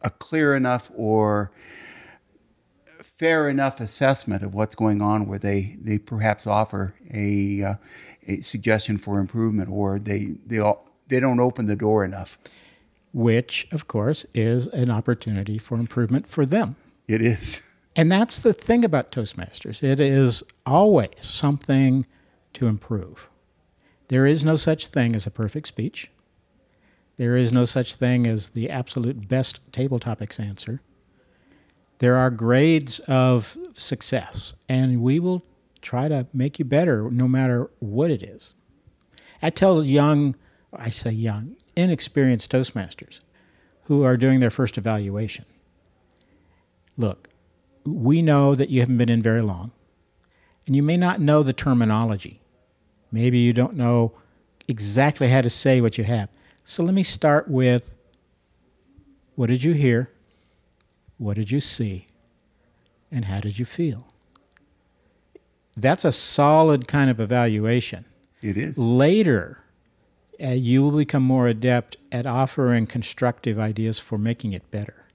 a 0.02 0.10
clear 0.10 0.56
enough 0.56 0.92
or 0.96 1.52
fair 2.86 3.50
enough 3.50 3.80
assessment 3.80 4.44
of 4.44 4.54
what's 4.54 4.76
going 4.76 5.02
on 5.02 5.28
where 5.28 5.40
they, 5.40 5.78
they 5.82 5.98
perhaps 5.98 6.48
offer 6.48 6.96
a, 7.14 7.64
uh, 7.64 7.74
a 8.28 8.42
suggestion 8.42 8.98
for 8.98 9.20
improvement 9.20 9.70
or 9.70 10.00
they, 10.00 10.36
they, 10.46 10.60
all, 10.60 10.90
they 11.08 11.20
don't 11.20 11.40
open 11.40 11.66
the 11.66 11.76
door 11.76 12.06
enough. 12.06 12.38
which, 13.12 13.68
of 13.72 13.88
course, 13.88 14.26
is 14.34 14.68
an 14.68 14.90
opportunity 14.90 15.58
for 15.58 15.78
improvement 15.80 16.28
for 16.28 16.46
them. 16.46 16.76
It 17.08 17.22
is. 17.22 17.64
And 17.96 18.10
that's 18.12 18.40
the 18.40 18.54
thing 18.54 18.86
about 18.86 19.12
Toastmasters 19.12 19.84
it 19.84 20.00
is 20.00 20.44
always 20.66 21.10
something 21.20 22.06
to 22.54 22.68
improve. 22.68 23.30
There 24.08 24.26
is 24.26 24.46
no 24.46 24.56
such 24.56 24.88
thing 24.88 25.16
as 25.16 25.28
a 25.28 25.32
perfect 25.32 25.68
speech, 25.68 26.10
there 27.20 27.36
is 27.36 27.52
no 27.52 27.66
such 27.66 27.96
thing 27.96 28.26
as 28.26 28.52
the 28.52 28.70
absolute 28.70 29.28
best 29.28 29.60
table 29.74 30.00
topics 30.00 30.40
answer. 30.40 30.82
There 31.98 32.16
are 32.16 32.32
grades 32.32 33.00
of 33.02 33.58
success, 33.74 34.54
and 34.70 35.02
we 35.02 35.20
will 35.20 35.44
try 35.82 36.08
to 36.08 36.28
make 36.34 36.60
you 36.60 36.66
better 36.66 37.12
no 37.12 37.28
matter 37.28 37.70
what 37.80 38.10
it 38.10 38.24
is. 38.24 38.54
I 39.42 39.50
tell 39.50 39.84
young 39.84 40.36
I 40.72 40.92
say 40.92 41.12
young, 41.12 41.58
inexperienced 41.76 42.50
Toastmasters 42.50 43.20
who 43.84 44.04
are 44.04 44.16
doing 44.16 44.40
their 44.40 44.50
first 44.50 44.78
evaluation. 44.78 45.44
Look, 46.96 47.28
we 47.84 48.22
know 48.22 48.56
that 48.56 48.70
you 48.70 48.80
haven't 48.80 48.98
been 48.98 49.10
in 49.10 49.22
very 49.22 49.42
long, 49.42 49.72
and 50.66 50.74
you 50.74 50.84
may 50.84 50.96
not 50.96 51.20
know 51.20 51.44
the 51.44 51.52
terminology. 51.52 52.40
Maybe 53.12 53.40
you 53.40 53.52
don't 53.52 53.74
know 53.74 54.14
exactly 54.70 55.28
how 55.28 55.42
to 55.42 55.50
say 55.50 55.82
what 55.82 55.98
you 55.98 56.06
have. 56.06 56.30
So 56.70 56.84
let 56.84 56.94
me 56.94 57.02
start 57.02 57.48
with 57.48 57.96
what 59.34 59.48
did 59.48 59.64
you 59.64 59.74
hear? 59.74 60.12
What 61.18 61.36
did 61.36 61.50
you 61.50 61.60
see? 61.60 62.06
And 63.12 63.26
how 63.26 63.40
did 63.40 63.58
you 63.58 63.66
feel? 63.66 64.06
That's 65.76 66.06
a 66.06 66.12
solid 66.12 66.88
kind 66.88 67.10
of 67.10 67.20
evaluation. 67.20 68.06
It 68.44 68.56
is. 68.56 68.78
Later, 68.78 69.64
uh, 70.40 70.50
you 70.50 70.84
will 70.84 70.96
become 70.96 71.24
more 71.24 71.48
adept 71.48 71.98
at 72.12 72.28
offering 72.28 72.86
constructive 72.86 73.58
ideas 73.58 73.98
for 73.98 74.20
making 74.20 74.54
it 74.54 74.70
better. 74.70 75.08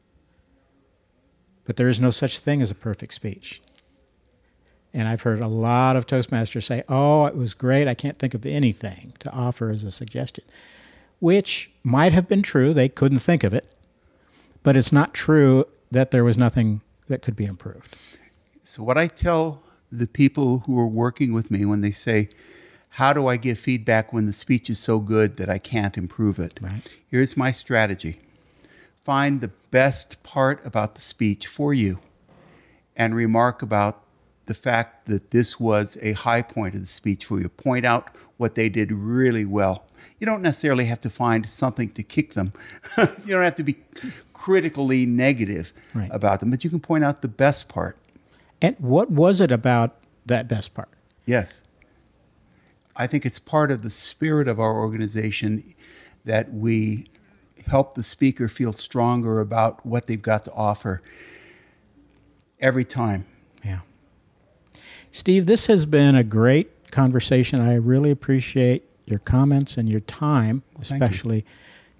But 1.65 1.77
there 1.77 1.89
is 1.89 2.01
no 2.01 2.11
such 2.11 2.41
thing 2.41 2.63
as 2.63 2.73
a 2.73 2.75
perfect 2.75 3.15
speech. 3.15 3.63
And 4.93 5.07
I've 5.07 5.23
heard 5.23 5.39
a 5.39 5.47
lot 5.47 5.95
of 5.95 6.05
Toastmasters 6.05 6.65
say, 6.65 6.83
Oh, 6.89 7.27
it 7.27 7.37
was 7.37 7.55
great. 7.55 7.87
I 7.87 7.95
can't 7.95 8.19
think 8.19 8.35
of 8.35 8.45
anything 8.45 9.13
to 9.21 9.31
offer 9.31 9.71
as 9.71 9.85
a 9.85 9.93
suggestion, 9.93 10.43
which 11.21 11.71
might 11.83 12.13
have 12.13 12.29
been 12.29 12.43
true. 12.43 12.73
They 12.73 12.89
couldn't 12.89 13.19
think 13.19 13.45
of 13.45 13.55
it. 13.55 13.67
But 14.63 14.77
it's 14.77 14.93
not 14.93 15.15
true 15.15 15.67
that 15.91 16.11
there 16.11 16.25
was 16.25 16.39
nothing 16.39 16.81
that 17.07 17.23
could 17.23 17.37
be 17.37 17.45
improved. 17.45 17.97
So, 18.63 18.83
what 18.83 18.97
I 18.97 19.09
tell 19.09 19.63
the 19.93 20.07
people 20.07 20.61
who 20.61 20.79
are 20.79 20.87
working 20.87 21.33
with 21.33 21.51
me 21.51 21.65
when 21.65 21.83
they 21.83 21.91
say, 21.91 22.31
How 22.91 23.13
do 23.13 23.27
I 23.27 23.37
give 23.37 23.59
feedback 23.59 24.13
when 24.13 24.27
the 24.27 24.33
speech 24.33 24.71
is 24.71 24.79
so 24.79 25.01
good 25.01 25.37
that 25.37 25.51
I 25.51 25.59
can't 25.59 25.97
improve 25.97 26.39
it? 26.39 26.59
Right. 26.61 26.91
Here's 27.11 27.37
my 27.37 27.51
strategy 27.53 28.21
find 29.05 29.43
the 29.43 29.53
best 29.71 30.23
part 30.23 30.65
about 30.65 30.95
the 30.95 31.01
speech 31.03 31.47
for 31.47 31.75
you 31.75 31.99
and 32.97 33.15
remark 33.15 33.61
about 33.61 34.03
the 34.47 34.55
fact 34.55 35.07
that 35.07 35.31
this 35.31 35.61
was 35.61 35.99
a 36.01 36.13
high 36.13 36.43
point 36.43 36.75
of 36.75 36.81
the 36.81 36.87
speech 36.87 37.27
for 37.27 37.39
you. 37.39 37.49
Point 37.49 37.85
out 37.85 38.09
what 38.37 38.55
they 38.55 38.69
did 38.69 38.91
really 38.93 39.45
well. 39.45 39.85
You 40.21 40.27
don't 40.27 40.43
necessarily 40.43 40.85
have 40.87 41.01
to 41.01 41.11
find 41.11 41.49
something 41.49 41.91
to 41.91 42.03
kick 42.03 42.35
them. 42.35 42.53
you 42.99 43.35
don't 43.35 43.43
have 43.43 43.57
to 43.57 43.63
be 43.65 43.77
critically 44.33 45.07
negative 45.07 45.73
Right. 45.95 46.09
about 46.13 46.41
them, 46.41 46.51
but 46.51 46.65
you 46.65 46.71
can 46.71 46.81
point 46.81 47.05
out 47.05 47.23
the 47.23 47.29
best 47.29 47.69
part. 47.69 47.97
And 48.63 48.77
what 48.79 49.11
was 49.11 49.41
it 49.41 49.51
about 49.53 49.97
that 50.27 50.49
best 50.49 50.75
part? 50.75 50.89
Yes. 51.27 51.63
I 52.97 53.07
think 53.07 53.27
it's 53.27 53.39
part 53.39 53.71
of 53.71 53.83
the 53.83 53.91
spirit 53.91 54.47
of 54.49 54.61
our 54.61 54.77
organization 54.79 55.75
that 56.25 56.53
we 56.53 57.09
help 57.67 57.95
the 57.95 58.03
speaker 58.03 58.47
feel 58.49 58.73
stronger 58.73 59.41
about 59.41 59.85
what 59.85 60.07
they've 60.07 60.23
got 60.23 60.45
to 60.45 60.53
offer 60.53 61.03
every 62.61 62.85
time. 62.85 63.27
Yeah. 63.65 63.81
Steve, 65.11 65.47
this 65.47 65.67
has 65.67 65.87
been 65.87 66.15
a 66.15 66.25
great 66.25 66.91
conversation. 66.91 67.61
I 67.61 67.75
really 67.75 68.11
appreciate 68.11 68.89
your 69.07 69.19
comments 69.19 69.77
and 69.77 69.89
your 69.89 70.01
time, 70.01 70.63
thank 70.81 71.01
you. 71.01 71.07
especially 71.07 71.45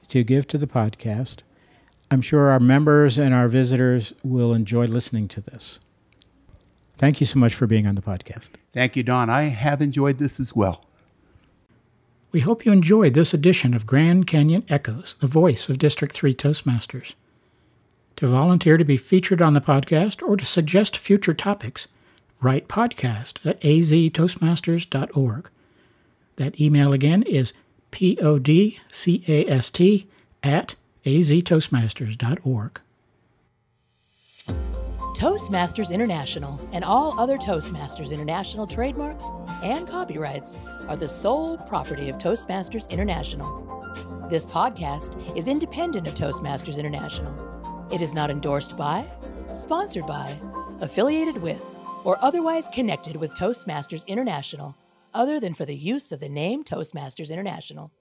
to 0.09 0.25
give 0.25 0.47
to 0.49 0.59
the 0.59 0.67
podcast. 0.67 1.39
I'm 2.11 2.23
sure 2.23 2.51
our 2.51 2.61
members 2.61 3.19
and 3.19 3.35
our 3.35 3.49
visitors 3.49 4.13
will 4.23 4.53
enjoy 4.55 4.87
listening 4.87 5.29
to 5.29 5.41
this. 5.41 5.81
Thank 6.97 7.21
you 7.21 7.27
so 7.27 7.39
much 7.39 7.55
for 7.55 7.67
being 7.67 7.87
on 7.87 7.97
the 7.97 8.03
podcast. 8.03 8.51
Thank 8.73 8.95
you, 8.97 9.03
Don. 9.03 9.29
I 9.29 9.45
have 9.45 9.83
enjoyed 9.83 10.19
this 10.19 10.39
as 10.39 10.55
well. 10.55 10.85
We 12.31 12.41
hope 12.41 12.65
you 12.67 12.73
enjoyed 12.73 13.15
this 13.15 13.33
edition 13.35 13.75
of 13.75 13.87
Grand 13.87 14.27
Canyon 14.27 14.65
Echoes, 14.69 15.15
the 15.21 15.27
voice 15.27 15.69
of 15.69 15.79
District 15.79 16.13
3 16.15 16.35
Toastmasters. 16.35 17.15
To 18.17 18.29
volunteer 18.29 18.77
to 18.77 18.85
be 18.85 18.97
featured 18.97 19.43
on 19.43 19.55
the 19.55 19.61
podcast 19.61 20.23
or 20.23 20.37
to 20.37 20.45
suggest 20.45 20.97
future 20.97 21.35
topics, 21.35 21.89
write 22.41 22.69
podcast 22.69 23.45
at 23.45 23.61
aztoastmasters.org. 23.61 25.51
That 26.37 26.61
email 26.61 26.93
again 26.93 27.23
is 27.23 27.53
podcast 27.91 30.17
at 30.43 30.77
aztoastmasters.org. 31.05 32.81
Toastmasters 35.17 35.93
International 35.93 36.69
and 36.73 36.85
all 36.85 37.19
other 37.21 37.39
Toastmasters 37.39 38.11
International 38.11 38.67
trademarks 38.67 39.25
and 39.63 39.87
copyrights 39.87 40.57
are 40.89 40.97
the 40.97 41.07
sole 41.07 41.57
property 41.57 42.09
of 42.09 42.19
Toastmasters 42.19 42.91
International. 42.91 43.63
This 44.29 44.45
podcast 44.45 45.37
is 45.37 45.47
independent 45.47 46.09
of 46.09 46.17
Toastmasters 46.17 46.79
International. 46.79 47.33
It 47.93 48.03
is 48.03 48.13
not 48.13 48.29
endorsed 48.29 48.77
by, 48.77 49.07
sponsored 49.55 50.07
by, 50.07 50.37
affiliated 50.81 51.41
with, 51.41 51.63
or 52.03 52.19
otherwise 52.21 52.67
connected 52.69 53.15
with 53.15 53.35
Toastmasters 53.35 54.05
International, 54.09 54.75
other 55.15 55.41
than 55.41 55.55
for 55.55 55.65
the 55.65 55.77
use 55.77 56.13
of 56.13 56.21
the 56.21 56.29
name 56.29 56.65
Toastmasters 56.65 57.31
International. 57.31 57.93